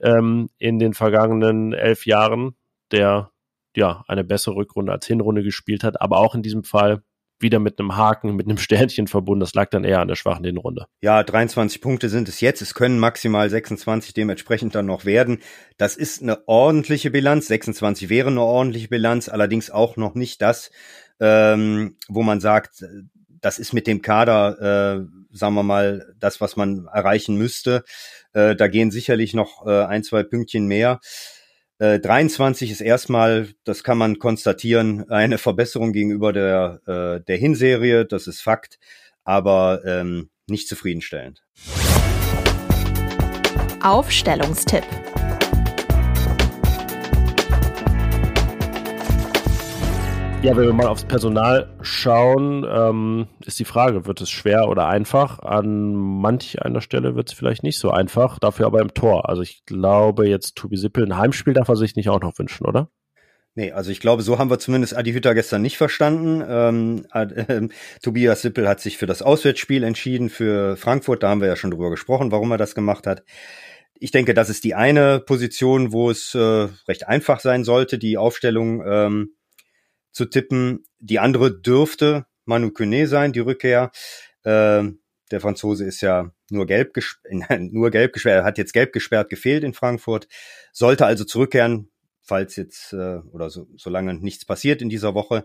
[0.00, 2.56] ähm, in den vergangenen elf Jahren,
[2.90, 3.30] der
[3.76, 6.00] ja eine bessere Rückrunde als Hinrunde gespielt hat.
[6.00, 7.02] Aber auch in diesem Fall
[7.40, 9.40] wieder mit einem Haken, mit einem Sternchen verbunden.
[9.40, 10.86] Das lag dann eher an der schwachen Hinrunde.
[11.00, 12.62] Ja, 23 Punkte sind es jetzt.
[12.62, 15.40] Es können maximal 26 dementsprechend dann noch werden.
[15.76, 17.46] Das ist eine ordentliche Bilanz.
[17.48, 20.70] 26 wäre eine ordentliche Bilanz, allerdings auch noch nicht das,
[21.20, 22.84] ähm, wo man sagt,
[23.44, 27.84] das ist mit dem Kader, äh, sagen wir mal, das, was man erreichen müsste.
[28.32, 31.00] Äh, da gehen sicherlich noch äh, ein, zwei Pünktchen mehr.
[31.84, 38.06] Äh, 23 ist erstmal, das kann man konstatieren, eine Verbesserung gegenüber der, äh, der Hinserie,
[38.06, 38.78] das ist Fakt,
[39.22, 41.44] aber ähm, nicht zufriedenstellend.
[43.82, 44.84] Aufstellungstipp.
[50.44, 54.88] Ja, wenn wir mal aufs Personal schauen, ähm, ist die Frage, wird es schwer oder
[54.88, 55.38] einfach?
[55.38, 59.30] An manch einer Stelle wird es vielleicht nicht so einfach, dafür aber im Tor.
[59.30, 62.66] Also ich glaube jetzt Tobi Sippel, ein Heimspiel darf er sich nicht auch noch wünschen,
[62.66, 62.90] oder?
[63.54, 66.44] Nee, also ich glaube, so haben wir zumindest Adi Hütter gestern nicht verstanden.
[66.46, 67.68] Ähm, äh,
[68.02, 71.70] Tobias Sippel hat sich für das Auswärtsspiel entschieden, für Frankfurt, da haben wir ja schon
[71.70, 73.24] drüber gesprochen, warum er das gemacht hat.
[73.98, 78.18] Ich denke, das ist die eine Position, wo es äh, recht einfach sein sollte, die
[78.18, 79.30] Aufstellung ähm,
[80.14, 80.84] zu tippen.
[81.00, 83.90] Die andere dürfte Manu Kone sein, die Rückkehr.
[84.44, 84.84] Äh,
[85.30, 86.96] der Franzose ist ja nur gelb,
[87.58, 90.28] nur gelb gesperrt, hat jetzt gelb gesperrt gefehlt in Frankfurt,
[90.72, 91.90] sollte also zurückkehren,
[92.22, 95.44] falls jetzt äh, oder so, solange nichts passiert in dieser Woche.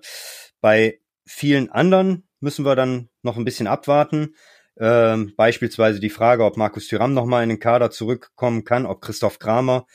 [0.61, 4.35] Bei vielen anderen müssen wir dann noch ein bisschen abwarten.
[4.77, 9.39] Ähm, beispielsweise die Frage, ob Markus Thüram nochmal in den Kader zurückkommen kann, ob Christoph
[9.39, 9.85] Kramer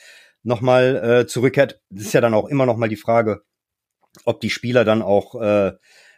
[0.43, 1.81] nochmal äh, zurückkehrt.
[1.89, 3.43] Das ist ja dann auch immer nochmal die Frage,
[4.25, 5.73] ob die Spieler dann auch äh,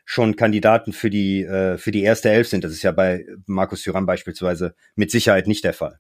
[0.06, 2.64] schon Kandidaten für die äh, für die erste Elf sind.
[2.64, 6.00] Das ist ja bei Markus Thuram beispielsweise mit Sicherheit nicht der Fall.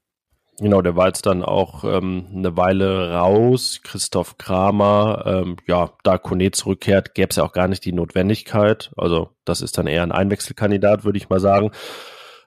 [0.60, 3.82] Genau, der war jetzt dann auch ähm, eine Weile raus.
[3.84, 8.92] Christoph Kramer, ähm, ja, da Kone zurückkehrt, gäbe es ja auch gar nicht die Notwendigkeit.
[8.98, 11.72] Also das ist dann eher ein Einwechselkandidat, würde ich mal sagen.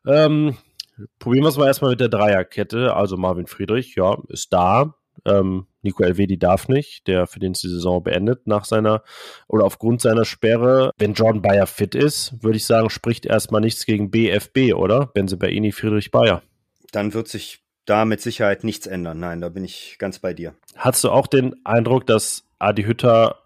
[0.04, 0.56] Ähm,
[1.20, 2.96] probieren wir es mal erstmal mit der Dreierkette.
[2.96, 4.96] Also Marvin Friedrich, ja, ist da.
[5.24, 9.02] Ähm, Nico Elvedi darf nicht, der für den die Saison beendet nach seiner
[9.48, 10.92] oder aufgrund seiner Sperre.
[10.98, 15.06] Wenn Jordan Bayer fit ist, würde ich sagen, spricht erstmal nichts gegen BFB, oder?
[15.06, 16.42] Benzebaini Friedrich Bayer.
[16.92, 19.18] Dann wird sich da mit Sicherheit nichts ändern.
[19.18, 20.54] Nein, da bin ich ganz bei dir.
[20.76, 23.40] Hast du auch den Eindruck, dass Adi Hütter,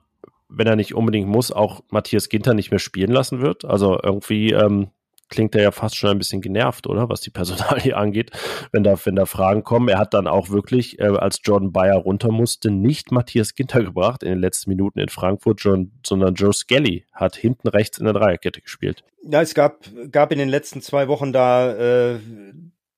[0.48, 3.64] wenn er nicht unbedingt muss, auch Matthias Ginter nicht mehr spielen lassen wird?
[3.64, 4.90] Also irgendwie ähm,
[5.28, 7.08] klingt er ja fast schon ein bisschen genervt, oder?
[7.08, 8.30] Was die Personalie angeht,
[8.72, 9.88] wenn da, wenn da Fragen kommen.
[9.88, 14.22] Er hat dann auch wirklich, äh, als Jordan Bayer runter musste, nicht Matthias Ginter gebracht
[14.22, 18.14] in den letzten Minuten in Frankfurt, John, sondern Joe Skelly hat hinten rechts in der
[18.14, 19.04] Dreierkette gespielt.
[19.22, 22.18] Ja, es gab, gab in den letzten zwei Wochen da äh,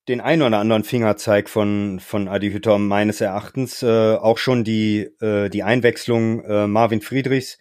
[0.07, 3.83] den einen oder anderen Fingerzeig von, von Adi Hütter meines Erachtens.
[3.83, 7.57] Äh, auch schon die, äh, die Einwechslung äh, Marvin Friedrichs,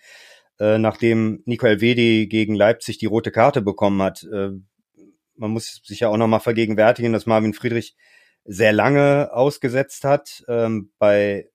[0.59, 4.25] äh, nachdem Nico Elvedi gegen Leipzig die rote Karte bekommen hat.
[4.25, 4.51] Äh,
[5.37, 7.95] man muss sich ja auch nochmal vergegenwärtigen, dass Marvin Friedrich
[8.45, 10.45] sehr lange ausgesetzt hat.
[10.49, 11.49] Ähm, bei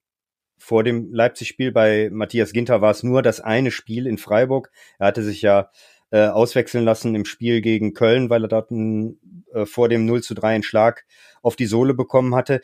[0.57, 4.71] vor dem Leipzig-Spiel bei Matthias Ginter war es nur das eine Spiel in Freiburg.
[4.99, 5.71] Er hatte sich ja
[6.11, 9.19] äh, auswechseln lassen im Spiel gegen Köln, weil er dort ein,
[9.53, 11.05] äh, vor dem 0 zu 3 einen Schlag
[11.41, 12.61] auf die Sohle bekommen hatte.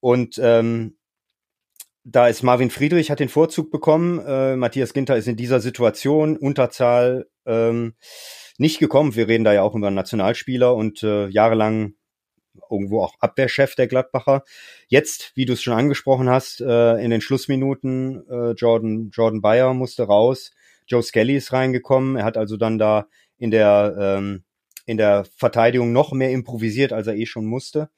[0.00, 0.98] Und ähm,
[2.04, 4.18] da ist Marvin Friedrich hat den Vorzug bekommen.
[4.26, 7.94] Äh, Matthias Ginter ist in dieser Situation Unterzahl ähm,
[8.58, 9.14] nicht gekommen.
[9.14, 11.94] Wir reden da ja auch über einen Nationalspieler und äh, jahrelang
[12.70, 14.44] irgendwo auch Abwehrchef der Gladbacher.
[14.88, 19.74] Jetzt, wie du es schon angesprochen hast, äh, in den Schlussminuten äh, Jordan Jordan Bayer
[19.74, 20.52] musste raus.
[20.86, 22.16] Joe Skelly ist reingekommen.
[22.16, 23.06] Er hat also dann da
[23.38, 24.44] in der ähm,
[24.86, 27.90] in der Verteidigung noch mehr improvisiert, als er eh schon musste.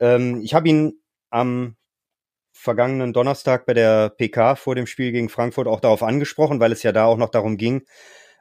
[0.00, 1.76] Ähm, ich habe ihn am
[2.56, 6.82] vergangenen Donnerstag bei der PK vor dem Spiel gegen Frankfurt auch darauf angesprochen, weil es
[6.82, 7.82] ja da auch noch darum ging,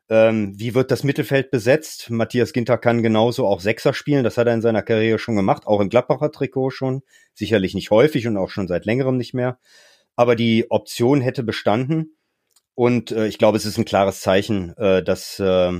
[0.08, 2.12] ähm, wie wird das Mittelfeld besetzt?
[2.12, 4.24] Matthias Ginter kann genauso auch Sechser spielen.
[4.24, 7.02] Das hat er in seiner Karriere schon gemacht, auch im Gladbacher Trikot schon.
[7.34, 9.60] Sicherlich nicht häufig und auch schon seit längerem nicht mehr.
[10.16, 12.18] Aber die Option hätte bestanden.
[12.76, 15.72] Und äh, ich glaube, es ist ein klares Zeichen, äh, dass äh,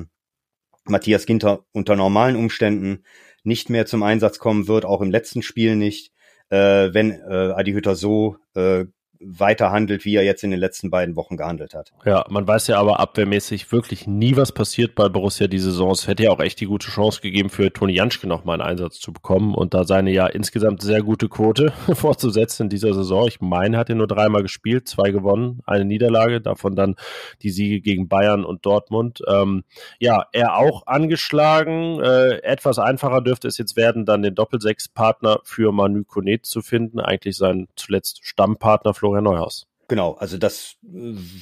[0.86, 3.04] Matthias Ginter unter normalen Umständen
[3.44, 6.12] nicht mehr zum Einsatz kommen wird, auch im letzten Spiel nicht
[6.50, 8.86] äh, wenn äh, Adi Hütter so äh,
[9.28, 11.92] weiter handelt, wie er jetzt in den letzten beiden Wochen gehandelt hat.
[12.06, 15.92] Ja, man weiß ja aber abwehrmäßig wirklich nie, was passiert bei Borussia diese Saison.
[15.92, 18.62] Es hätte ja auch echt die gute Chance gegeben, für Toni Janschke noch mal einen
[18.62, 23.28] Einsatz zu bekommen und da seine ja insgesamt sehr gute Quote fortzusetzen in dieser Saison.
[23.28, 26.96] Ich meine, hat er nur dreimal gespielt, zwei gewonnen, eine Niederlage, davon dann
[27.42, 29.22] die Siege gegen Bayern und Dortmund.
[29.28, 29.64] Ähm,
[30.00, 32.00] ja, er auch angeschlagen.
[32.00, 37.00] Äh, etwas einfacher dürfte es jetzt werden, dann den Doppelsechs-Partner für Manu Konet zu finden.
[37.00, 39.68] Eigentlich sein zuletzt Stammpartner Florian Neuhaus.
[39.88, 40.88] Genau, also das äh,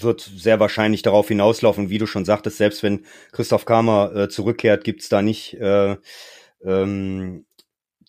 [0.01, 4.83] wird sehr wahrscheinlich darauf hinauslaufen, wie du schon sagtest, selbst wenn Christoph Kramer äh, zurückkehrt,
[4.83, 5.95] gibt's da nicht äh,
[6.63, 7.45] ähm,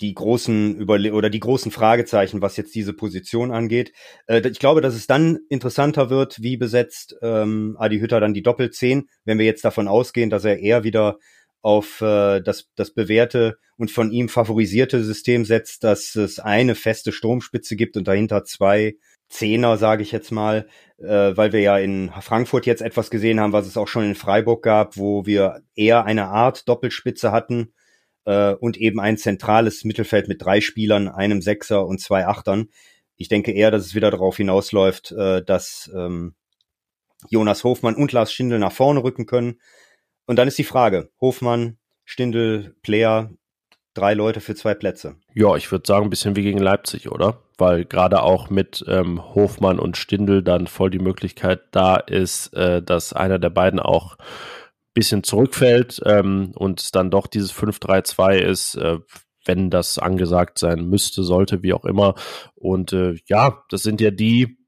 [0.01, 3.93] die großen Überle oder die großen Fragezeichen, was jetzt diese Position angeht.
[4.27, 8.43] Äh, ich glaube, dass es dann interessanter wird, wie besetzt ähm, Adi Hütter dann die
[8.43, 11.19] Doppel-10, wenn wir jetzt davon ausgehen, dass er eher wieder
[11.63, 17.13] auf äh, das, das bewährte und von ihm favorisierte System setzt, dass es eine feste
[17.13, 18.97] Stromspitze gibt und dahinter zwei
[19.29, 20.69] Zehner, sage ich jetzt mal,
[20.99, 24.15] äh, weil wir ja in Frankfurt jetzt etwas gesehen haben, was es auch schon in
[24.15, 27.73] Freiburg gab, wo wir eher eine Art Doppelspitze hatten
[28.25, 32.69] äh, und eben ein zentrales Mittelfeld mit drei Spielern, einem Sechser und zwei Achtern.
[33.17, 36.35] Ich denke eher, dass es wieder darauf hinausläuft, äh, dass ähm,
[37.29, 39.61] Jonas Hofmann und Lars Schindel nach vorne rücken können.
[40.27, 43.31] Und dann ist die Frage, Hofmann, Stindel, Player,
[43.95, 45.17] drei Leute für zwei Plätze.
[45.33, 47.39] Ja, ich würde sagen, ein bisschen wie gegen Leipzig, oder?
[47.57, 52.83] Weil gerade auch mit ähm, Hofmann und Stindel dann voll die Möglichkeit da ist, äh,
[52.83, 54.25] dass einer der beiden auch ein
[54.95, 58.99] bisschen zurückfällt ähm, und dann doch dieses 5-3-2 ist, äh,
[59.47, 62.15] wenn das angesagt sein müsste, sollte, wie auch immer.
[62.55, 64.59] Und äh, ja, das sind ja die,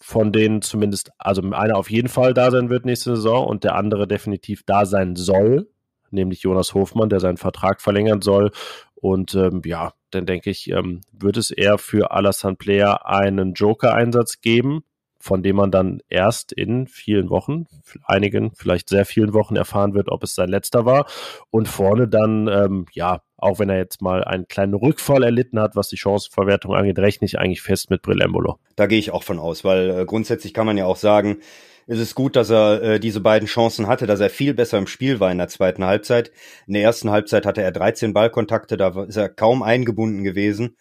[0.00, 3.74] von denen zumindest, also einer auf jeden Fall da sein wird nächste Saison und der
[3.74, 5.68] andere definitiv da sein soll,
[6.12, 8.50] nämlich Jonas Hofmann, der seinen Vertrag verlängern soll.
[8.94, 14.40] Und ähm, ja, dann denke ich, ähm, wird es eher für Alassane Player einen Joker-Einsatz
[14.40, 14.84] geben,
[15.18, 17.66] von dem man dann erst in vielen Wochen,
[18.04, 21.06] einigen, vielleicht sehr vielen Wochen erfahren wird, ob es sein letzter war.
[21.50, 25.76] Und vorne dann, ähm, ja, auch wenn er jetzt mal einen kleinen Rückfall erlitten hat,
[25.76, 28.58] was die Chancenverwertung angeht, rechne ich eigentlich fest mit Brillembolo.
[28.76, 31.38] Da gehe ich auch von aus, weil äh, grundsätzlich kann man ja auch sagen,
[31.86, 34.86] es ist gut, dass er äh, diese beiden Chancen hatte, dass er viel besser im
[34.86, 36.30] Spiel war in der zweiten Halbzeit.
[36.66, 40.76] In der ersten Halbzeit hatte er 13 Ballkontakte, da ist er kaum eingebunden gewesen,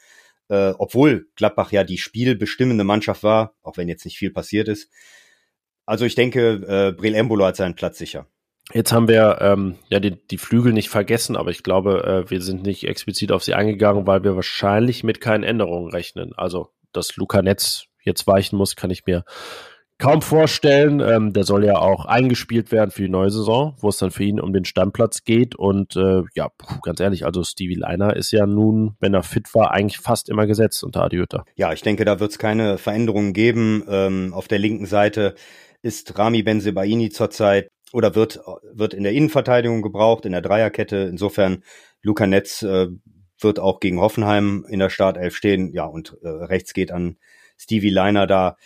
[0.49, 4.89] äh, obwohl Gladbach ja die spielbestimmende Mannschaft war, auch wenn jetzt nicht viel passiert ist.
[5.85, 8.27] Also ich denke, äh, Breel Embolo hat seinen Platz sicher.
[8.73, 12.41] Jetzt haben wir ähm, ja die, die Flügel nicht vergessen, aber ich glaube, äh, wir
[12.41, 16.33] sind nicht explizit auf sie eingegangen, weil wir wahrscheinlich mit keinen Änderungen rechnen.
[16.37, 19.25] Also, dass Luca Netz jetzt weichen muss, kann ich mir
[20.01, 20.99] kaum vorstellen.
[20.99, 24.23] Ähm, der soll ja auch eingespielt werden für die neue Saison, wo es dann für
[24.23, 25.55] ihn um den Stammplatz geht.
[25.55, 26.49] Und äh, ja,
[26.81, 30.47] ganz ehrlich, also Stevie Leiner ist ja nun, wenn er fit war, eigentlich fast immer
[30.47, 31.45] gesetzt unter Adi Hütter.
[31.55, 33.85] Ja, ich denke, da wird es keine Veränderungen geben.
[33.87, 35.35] Ähm, auf der linken Seite
[35.83, 38.39] ist Rami Benzebaini zurzeit oder wird,
[38.73, 40.97] wird in der Innenverteidigung gebraucht, in der Dreierkette.
[41.11, 41.63] Insofern
[42.01, 42.87] Luca Netz äh,
[43.39, 45.73] wird auch gegen Hoffenheim in der Startelf stehen.
[45.73, 47.17] Ja, und äh, rechts geht an
[47.57, 48.57] Stevie Leiner da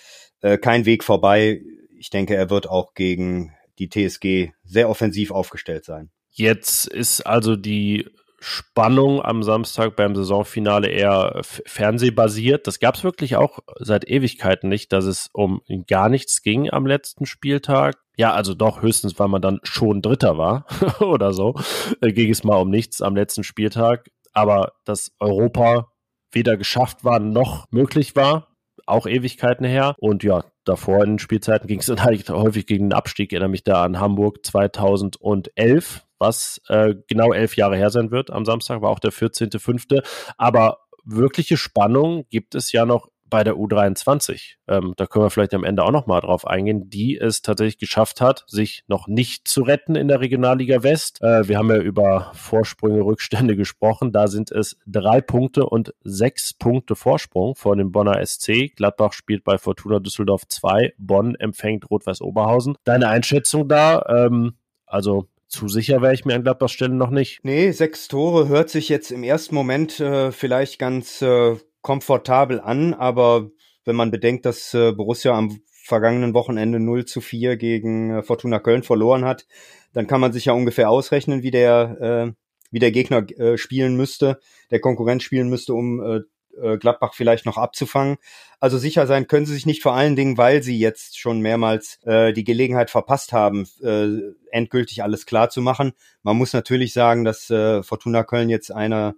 [0.45, 1.61] äh, kein Weg vorbei.
[1.97, 6.11] Ich denke, er wird auch gegen die TSG sehr offensiv aufgestellt sein.
[6.29, 8.07] Jetzt ist also die
[8.39, 12.67] Spannung am Samstag beim Saisonfinale eher fernsehbasiert.
[12.67, 16.85] Das gab es wirklich auch seit Ewigkeiten nicht, dass es um gar nichts ging am
[16.85, 17.95] letzten Spieltag.
[18.15, 20.67] Ja, also doch höchstens, weil man dann schon Dritter war
[20.99, 21.55] oder so,
[22.01, 24.11] äh, ging es mal um nichts am letzten Spieltag.
[24.31, 25.91] Aber dass Europa
[26.31, 28.54] weder geschafft war noch möglich war,
[28.85, 29.95] auch Ewigkeiten her.
[29.97, 33.31] Und ja, davor in Spielzeiten ging es dann halt häufig gegen den Abstieg.
[33.31, 38.31] Ich erinnere mich da an Hamburg 2011, was äh, genau elf Jahre her sein wird.
[38.31, 40.03] Am Samstag war auch der 14.05.
[40.37, 44.55] Aber wirkliche Spannung gibt es ja noch bei der U23.
[44.67, 47.77] Ähm, da können wir vielleicht am Ende auch noch mal drauf eingehen, die es tatsächlich
[47.77, 51.21] geschafft hat, sich noch nicht zu retten in der Regionalliga West.
[51.21, 54.11] Äh, wir haben ja über Vorsprünge, Rückstände gesprochen.
[54.11, 58.75] Da sind es drei Punkte und sechs Punkte Vorsprung vor dem Bonner SC.
[58.75, 60.93] Gladbach spielt bei Fortuna Düsseldorf 2.
[60.97, 62.77] Bonn empfängt Rot-Weiß Oberhausen.
[62.83, 64.05] Deine Einschätzung da?
[64.07, 64.53] Ähm,
[64.85, 67.39] also zu sicher wäre ich mir an Gladbachs Stelle noch nicht.
[67.43, 71.55] Nee, sechs Tore hört sich jetzt im ersten Moment äh, vielleicht ganz äh,
[71.85, 73.51] komfortabel an, aber
[73.85, 78.57] wenn man bedenkt, dass äh, Borussia am vergangenen Wochenende 0 zu 4 gegen äh, Fortuna
[78.57, 79.45] Köln verloren hat,
[79.93, 82.33] dann kann man sich ja ungefähr ausrechnen, wie der, äh,
[82.71, 84.39] wie der Gegner äh, spielen müsste,
[84.71, 86.21] der Konkurrent spielen müsste, um äh,
[86.59, 88.17] äh, Gladbach vielleicht noch abzufangen.
[88.59, 91.99] Also sicher sein können sie sich nicht vor allen Dingen, weil sie jetzt schon mehrmals
[92.01, 94.07] äh, die Gelegenheit verpasst haben, äh,
[94.49, 95.93] endgültig alles klar zu machen.
[96.23, 99.13] Man muss natürlich sagen, dass äh, Fortuna Köln jetzt einer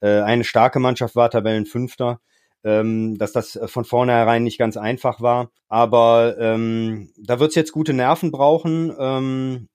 [0.00, 2.20] äh, eine starke Mannschaft war, Tabellenfünfter,
[2.64, 5.50] ähm, dass das von vornherein nicht ganz einfach war.
[5.68, 8.94] Aber ähm, da wird es jetzt gute Nerven brauchen.
[8.98, 9.68] Ähm,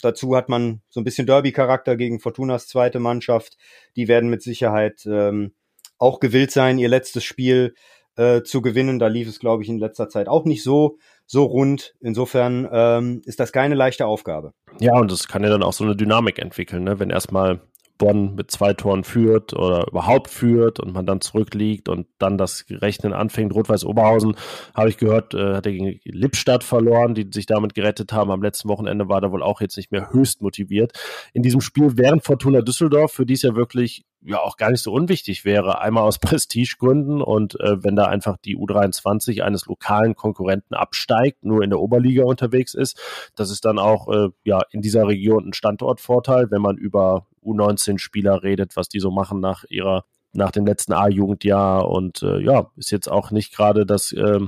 [0.00, 3.56] dazu hat man so ein bisschen Derby-Charakter gegen Fortunas zweite Mannschaft.
[3.96, 5.52] Die werden mit Sicherheit ähm,
[5.98, 7.74] auch gewillt sein, ihr letztes Spiel
[8.16, 8.98] äh, zu gewinnen.
[8.98, 11.94] Da lief es, glaube ich, in letzter Zeit auch nicht so so rund.
[12.00, 14.52] Insofern ähm, ist das keine leichte Aufgabe.
[14.80, 16.98] Ja, und das kann ja dann auch so eine Dynamik entwickeln, ne?
[16.98, 17.60] wenn erstmal
[17.98, 22.64] Bonn mit zwei Toren führt oder überhaupt führt und man dann zurückliegt und dann das
[22.68, 23.54] Rechnen anfängt.
[23.54, 24.36] Rot-Weiß Oberhausen,
[24.74, 28.30] habe ich gehört, äh, hat er gegen Lippstadt verloren, die sich damit gerettet haben.
[28.30, 30.92] Am letzten Wochenende war da wohl auch jetzt nicht mehr höchst motiviert.
[31.32, 34.82] In diesem Spiel während Fortuna Düsseldorf, für die es ja wirklich ja auch gar nicht
[34.82, 35.80] so unwichtig wäre.
[35.80, 41.62] Einmal aus Prestigegründen und äh, wenn da einfach die U23 eines lokalen Konkurrenten absteigt, nur
[41.62, 43.00] in der Oberliga unterwegs ist,
[43.34, 48.42] das ist dann auch äh, ja in dieser Region ein Standortvorteil, wenn man über U19-Spieler
[48.42, 52.90] redet, was die so machen nach ihrer nach dem letzten A-Jugendjahr und äh, ja, ist
[52.90, 54.40] jetzt auch nicht gerade das äh,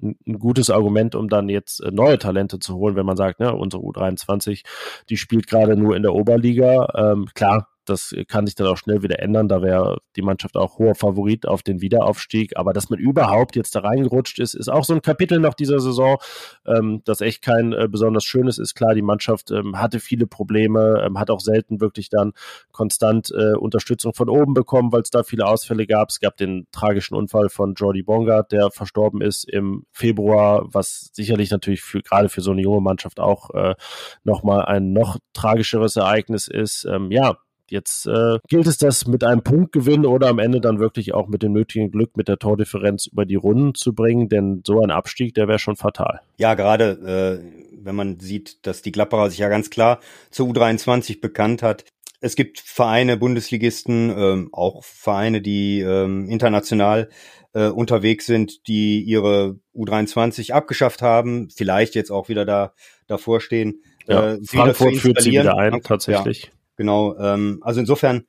[0.00, 3.54] ein gutes Argument, um dann jetzt äh, neue Talente zu holen, wenn man sagt, ne,
[3.54, 4.64] unsere U23,
[5.08, 6.88] die spielt gerade nur in der Oberliga.
[6.94, 9.48] Ähm, klar, das kann sich dann auch schnell wieder ändern.
[9.48, 12.56] Da wäre die Mannschaft auch hoher Favorit auf den Wiederaufstieg.
[12.56, 15.80] Aber dass man überhaupt jetzt da reingerutscht ist, ist auch so ein Kapitel nach dieser
[15.80, 16.18] Saison,
[16.66, 18.74] ähm, das echt kein äh, besonders schönes ist.
[18.74, 22.32] Klar, die Mannschaft ähm, hatte viele Probleme, ähm, hat auch selten wirklich dann
[22.72, 26.10] konstant äh, Unterstützung von oben bekommen, weil es da viele Ausfälle gab.
[26.10, 31.50] Es gab den tragischen Unfall von Jordi Bongard, der verstorben ist im Februar, was sicherlich
[31.50, 33.74] natürlich für gerade für so eine junge Mannschaft auch äh,
[34.22, 36.84] nochmal ein noch tragischeres Ereignis ist.
[36.84, 37.36] Ähm, ja,
[37.70, 41.42] Jetzt äh, gilt es, das mit einem Punktgewinn oder am Ende dann wirklich auch mit
[41.42, 45.34] dem nötigen Glück mit der Tordifferenz über die Runden zu bringen, denn so ein Abstieg,
[45.34, 46.20] der wäre schon fatal.
[46.36, 50.00] Ja, gerade äh, wenn man sieht, dass die Klapperer sich ja ganz klar
[50.30, 51.84] zur U23 bekannt hat.
[52.20, 57.10] Es gibt Vereine, Bundesligisten, ähm, auch Vereine, die ähm, international
[57.54, 62.72] äh, unterwegs sind, die ihre U23 abgeschafft haben, vielleicht jetzt auch wieder da
[63.06, 63.82] davor stehen.
[64.06, 66.44] Ja, äh, Frankfurt führt sie wieder ein, tatsächlich.
[66.44, 66.50] Ja.
[66.76, 68.26] Genau, ähm, also insofern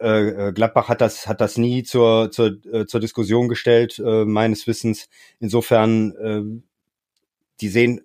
[0.00, 4.24] äh, äh, Gladbach hat das hat das nie zur zur, äh, zur Diskussion gestellt äh,
[4.24, 5.08] meines Wissens.
[5.38, 6.62] Insofern äh,
[7.60, 8.00] die sehen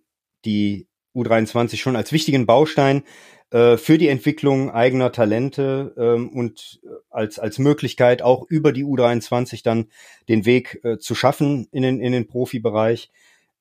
[0.46, 3.04] die U23 schon als wichtigen Baustein
[3.52, 6.80] äh, für die Entwicklung eigener Talente ähm, und
[7.10, 9.88] als als Möglichkeit auch über die U23 dann
[10.30, 13.10] den Weg äh, zu schaffen in den in den Profibereich.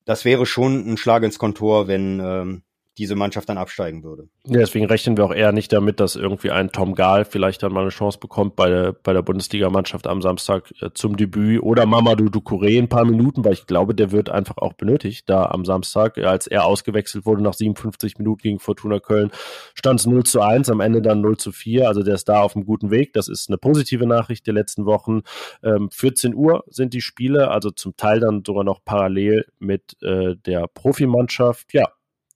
[0.05, 2.63] Das wäre schon ein Schlag ins Kontor, wenn ähm,
[2.99, 4.29] diese Mannschaft dann absteigen würde.
[4.45, 7.73] Ja, deswegen rechnen wir auch eher nicht damit, dass irgendwie ein Tom Gahl vielleicht dann
[7.73, 11.87] mal eine Chance bekommt bei der, bei der Bundesligamannschaft am Samstag äh, zum Debüt oder
[11.87, 15.65] Mamadou Ducouré ein paar Minuten, weil ich glaube, der wird einfach auch benötigt da am
[15.65, 16.19] Samstag.
[16.19, 19.31] Als er ausgewechselt wurde nach 57 Minuten gegen Fortuna Köln,
[19.75, 21.87] stand es 0 zu 1, am Ende dann 0 zu 4.
[21.87, 23.13] Also der ist da auf einem guten Weg.
[23.13, 25.23] Das ist eine positive Nachricht der letzten Wochen.
[25.63, 30.37] Ähm, 14 Uhr sind die Spiele, also zum Teil dann sogar noch parallel mit äh,
[30.37, 31.73] der Profimannschaft.
[31.73, 31.89] Ja,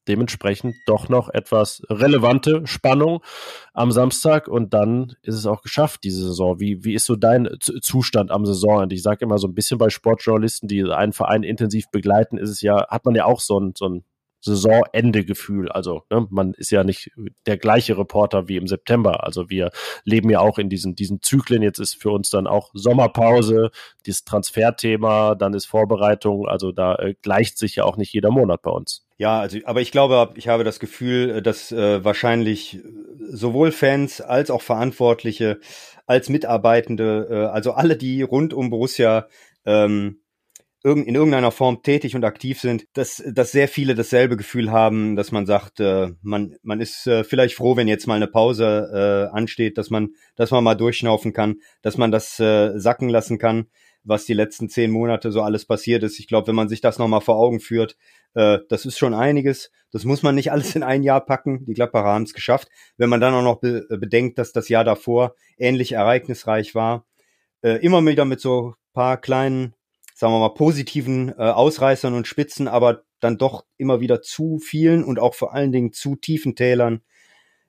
[0.08, 3.22] dementsprechend doch noch etwas relevante Spannung
[3.72, 6.60] am Samstag und dann ist es auch geschafft, diese Saison.
[6.60, 8.94] Wie, wie ist so dein Zustand am Saisonende?
[8.94, 12.60] Ich sage immer so ein bisschen bei Sportjournalisten, die einen Verein intensiv begleiten, ist es
[12.60, 14.04] ja, hat man ja auch so ein, so ein
[14.42, 15.70] Saisonende-Gefühl.
[15.70, 17.10] Also ne, man ist ja nicht
[17.46, 19.24] der gleiche Reporter wie im September.
[19.24, 19.70] Also wir
[20.04, 21.62] leben ja auch in diesen, diesen Zyklen.
[21.62, 23.70] Jetzt ist für uns dann auch Sommerpause,
[24.04, 26.46] dieses Transferthema, dann ist Vorbereitung.
[26.46, 29.06] Also da äh, gleicht sich ja auch nicht jeder Monat bei uns.
[29.18, 32.80] Ja, also, aber ich glaube, ich habe das Gefühl, dass äh, wahrscheinlich
[33.20, 35.60] sowohl Fans als auch Verantwortliche,
[36.06, 39.28] als Mitarbeitende, äh, also alle, die rund um Borussia
[39.64, 40.18] ähm,
[40.84, 45.30] in irgendeiner Form tätig und aktiv sind, dass, dass sehr viele dasselbe Gefühl haben, dass
[45.30, 49.36] man sagt, äh, man, man ist äh, vielleicht froh, wenn jetzt mal eine Pause äh,
[49.36, 53.66] ansteht, dass man, dass man mal durchschnaufen kann, dass man das äh, sacken lassen kann,
[54.04, 56.18] was die letzten zehn Monate so alles passiert ist.
[56.18, 57.96] Ich glaube, wenn man sich das nochmal vor Augen führt,
[58.34, 59.70] äh, das ist schon einiges.
[59.92, 61.64] Das muss man nicht alles in ein Jahr packen.
[61.66, 62.68] Die Klapperer haben es geschafft.
[62.96, 67.06] Wenn man dann auch noch be bedenkt, dass das Jahr davor ähnlich ereignisreich war,
[67.62, 69.74] äh, immer wieder mit so paar kleinen
[70.14, 75.04] sagen wir mal, positiven äh, Ausreißern und Spitzen, aber dann doch immer wieder zu vielen
[75.04, 77.02] und auch vor allen Dingen zu tiefen Tälern.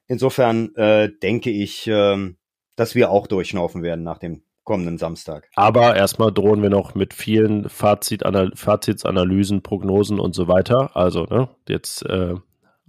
[0.08, 2.34] Insofern äh, denke ich, äh,
[2.76, 5.50] dass wir auch durchschnaufen werden nach dem kommenden Samstag.
[5.56, 8.24] Aber erstmal drohen wir noch mit vielen Fazit
[8.56, 10.96] Fazitsanalysen, Prognosen und so weiter.
[10.96, 12.36] Also, ne, jetzt äh,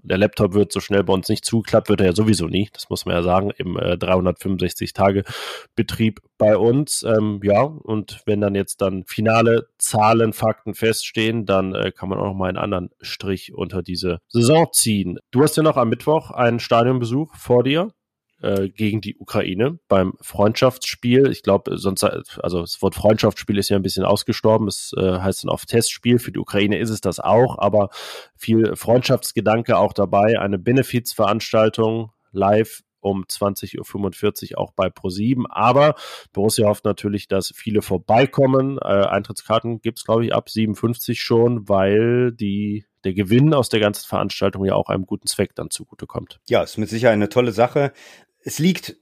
[0.04, 2.68] der Laptop wird so schnell bei uns nicht zuklappt, wird er ja sowieso nie.
[2.72, 7.02] Das muss man ja sagen, im äh, 365-Tage-Betrieb bei uns.
[7.02, 12.18] Ähm, ja, und wenn dann jetzt dann finale Zahlen, Fakten feststehen, dann äh, kann man
[12.18, 15.18] auch mal einen anderen Strich unter diese Saison ziehen.
[15.30, 17.90] Du hast ja noch am Mittwoch einen Stadionbesuch vor dir.
[18.44, 21.30] Äh, gegen die Ukraine beim Freundschaftsspiel.
[21.30, 24.68] Ich glaube, sonst, also das Wort Freundschaftsspiel ist ja ein bisschen ausgestorben.
[24.68, 26.18] Es äh, heißt dann oft Testspiel.
[26.18, 27.88] Für die Ukraine ist es das auch, aber
[28.36, 30.38] viel Freundschaftsgedanke auch dabei.
[30.38, 35.44] Eine Benefizveranstaltung live um 20.45 Uhr auch bei Pro7.
[35.48, 35.94] Aber
[36.34, 38.76] Borussia hofft natürlich, dass viele vorbeikommen.
[38.76, 43.80] Äh, Eintrittskarten gibt es, glaube ich, ab 57 schon, weil die der Gewinn aus der
[43.80, 46.40] ganzen Veranstaltung ja auch einem guten Zweck dann zugutekommt.
[46.48, 47.92] Ja, ist mit Sicherheit eine tolle Sache
[48.44, 48.96] es liegt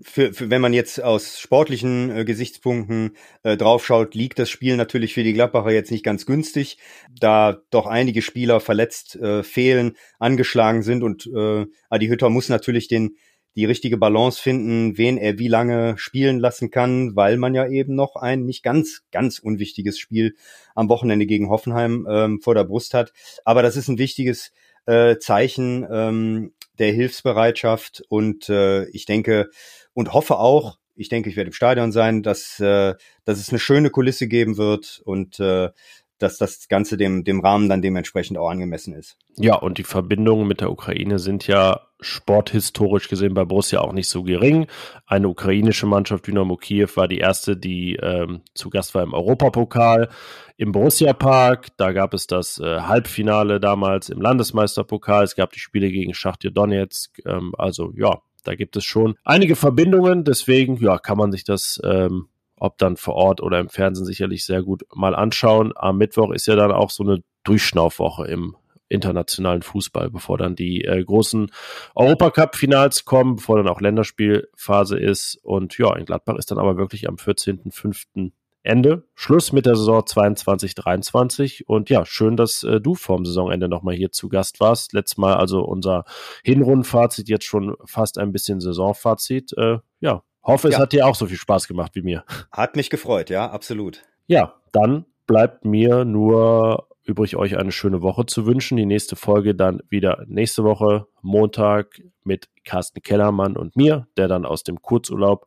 [0.00, 5.14] für, für, wenn man jetzt aus sportlichen äh, Gesichtspunkten äh, draufschaut, liegt das Spiel natürlich
[5.14, 6.78] für die Gladbacher jetzt nicht ganz günstig,
[7.20, 12.88] da doch einige Spieler verletzt äh, fehlen, angeschlagen sind und äh, Adi Hütter muss natürlich
[12.88, 13.16] den
[13.56, 17.96] die richtige Balance finden, wen er wie lange spielen lassen kann, weil man ja eben
[17.96, 20.36] noch ein nicht ganz, ganz unwichtiges Spiel
[20.76, 23.12] am Wochenende gegen Hoffenheim ähm, vor der Brust hat.
[23.44, 24.52] Aber das ist ein wichtiges
[24.86, 29.50] äh, Zeichen ähm, der Hilfsbereitschaft und äh, ich denke
[29.94, 33.58] und hoffe auch, ich denke, ich werde im Stadion sein, dass, äh, dass es eine
[33.58, 35.70] schöne Kulisse geben wird und äh,
[36.18, 39.16] dass das Ganze dem, dem Rahmen dann dementsprechend auch angemessen ist.
[39.36, 44.08] Ja, und die Verbindungen mit der Ukraine sind ja sporthistorisch gesehen bei Borussia auch nicht
[44.08, 44.66] so gering.
[45.06, 50.08] Eine ukrainische Mannschaft, Dynamo Kiew, war die erste, die ähm, zu Gast war im Europapokal
[50.56, 51.68] im Borussia Park.
[51.76, 55.24] Da gab es das äh, Halbfinale damals im Landesmeisterpokal.
[55.24, 57.20] Es gab die Spiele gegen Schachtja Donetsk.
[57.26, 60.24] Ähm, also ja, da gibt es schon einige Verbindungen.
[60.24, 62.28] Deswegen ja, kann man sich das ähm,
[62.60, 65.72] ob dann vor Ort oder im Fernsehen sicherlich sehr gut mal anschauen.
[65.76, 68.56] Am Mittwoch ist ja dann auch so eine Durchschnaufwoche im
[68.88, 71.50] internationalen Fußball, bevor dann die äh, großen
[71.94, 75.38] Europacup-Finals kommen, bevor dann auch Länderspielphase ist.
[75.42, 78.32] Und ja, in Gladbach ist dann aber wirklich am 14.05.
[78.64, 79.04] Ende.
[79.14, 81.68] Schluss mit der Saison 22, 23.
[81.68, 84.92] Und ja, schön, dass äh, du vorm Saisonende nochmal hier zu Gast warst.
[84.92, 86.04] Letztes Mal also unser
[86.44, 89.56] Hinrundenfazit, jetzt schon fast ein bisschen Saisonfazit.
[89.56, 90.80] Äh, ja, hoffe, es ja.
[90.80, 92.24] hat dir auch so viel Spaß gemacht wie mir.
[92.50, 94.02] Hat mich gefreut, ja, absolut.
[94.26, 98.76] Ja, dann bleibt mir nur übrig, euch eine schöne Woche zu wünschen.
[98.76, 104.44] Die nächste Folge dann wieder nächste Woche, Montag, mit Carsten Kellermann und mir, der dann
[104.44, 105.46] aus dem Kurzurlaub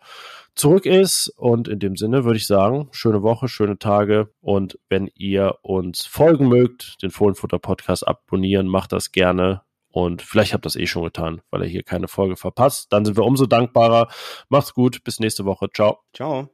[0.56, 1.32] zurück ist.
[1.38, 4.32] Und in dem Sinne würde ich sagen, schöne Woche, schöne Tage.
[4.41, 9.62] Und wenn ihr uns folgen mögt, den Fohlenfutter Podcast abonnieren, macht das gerne.
[9.92, 12.92] Und vielleicht habt ihr das eh schon getan, weil ihr hier keine Folge verpasst.
[12.92, 14.08] Dann sind wir umso dankbarer.
[14.50, 15.04] Macht's gut.
[15.04, 15.70] Bis nächste Woche.
[15.74, 16.00] Ciao.
[16.14, 16.50] Ciao.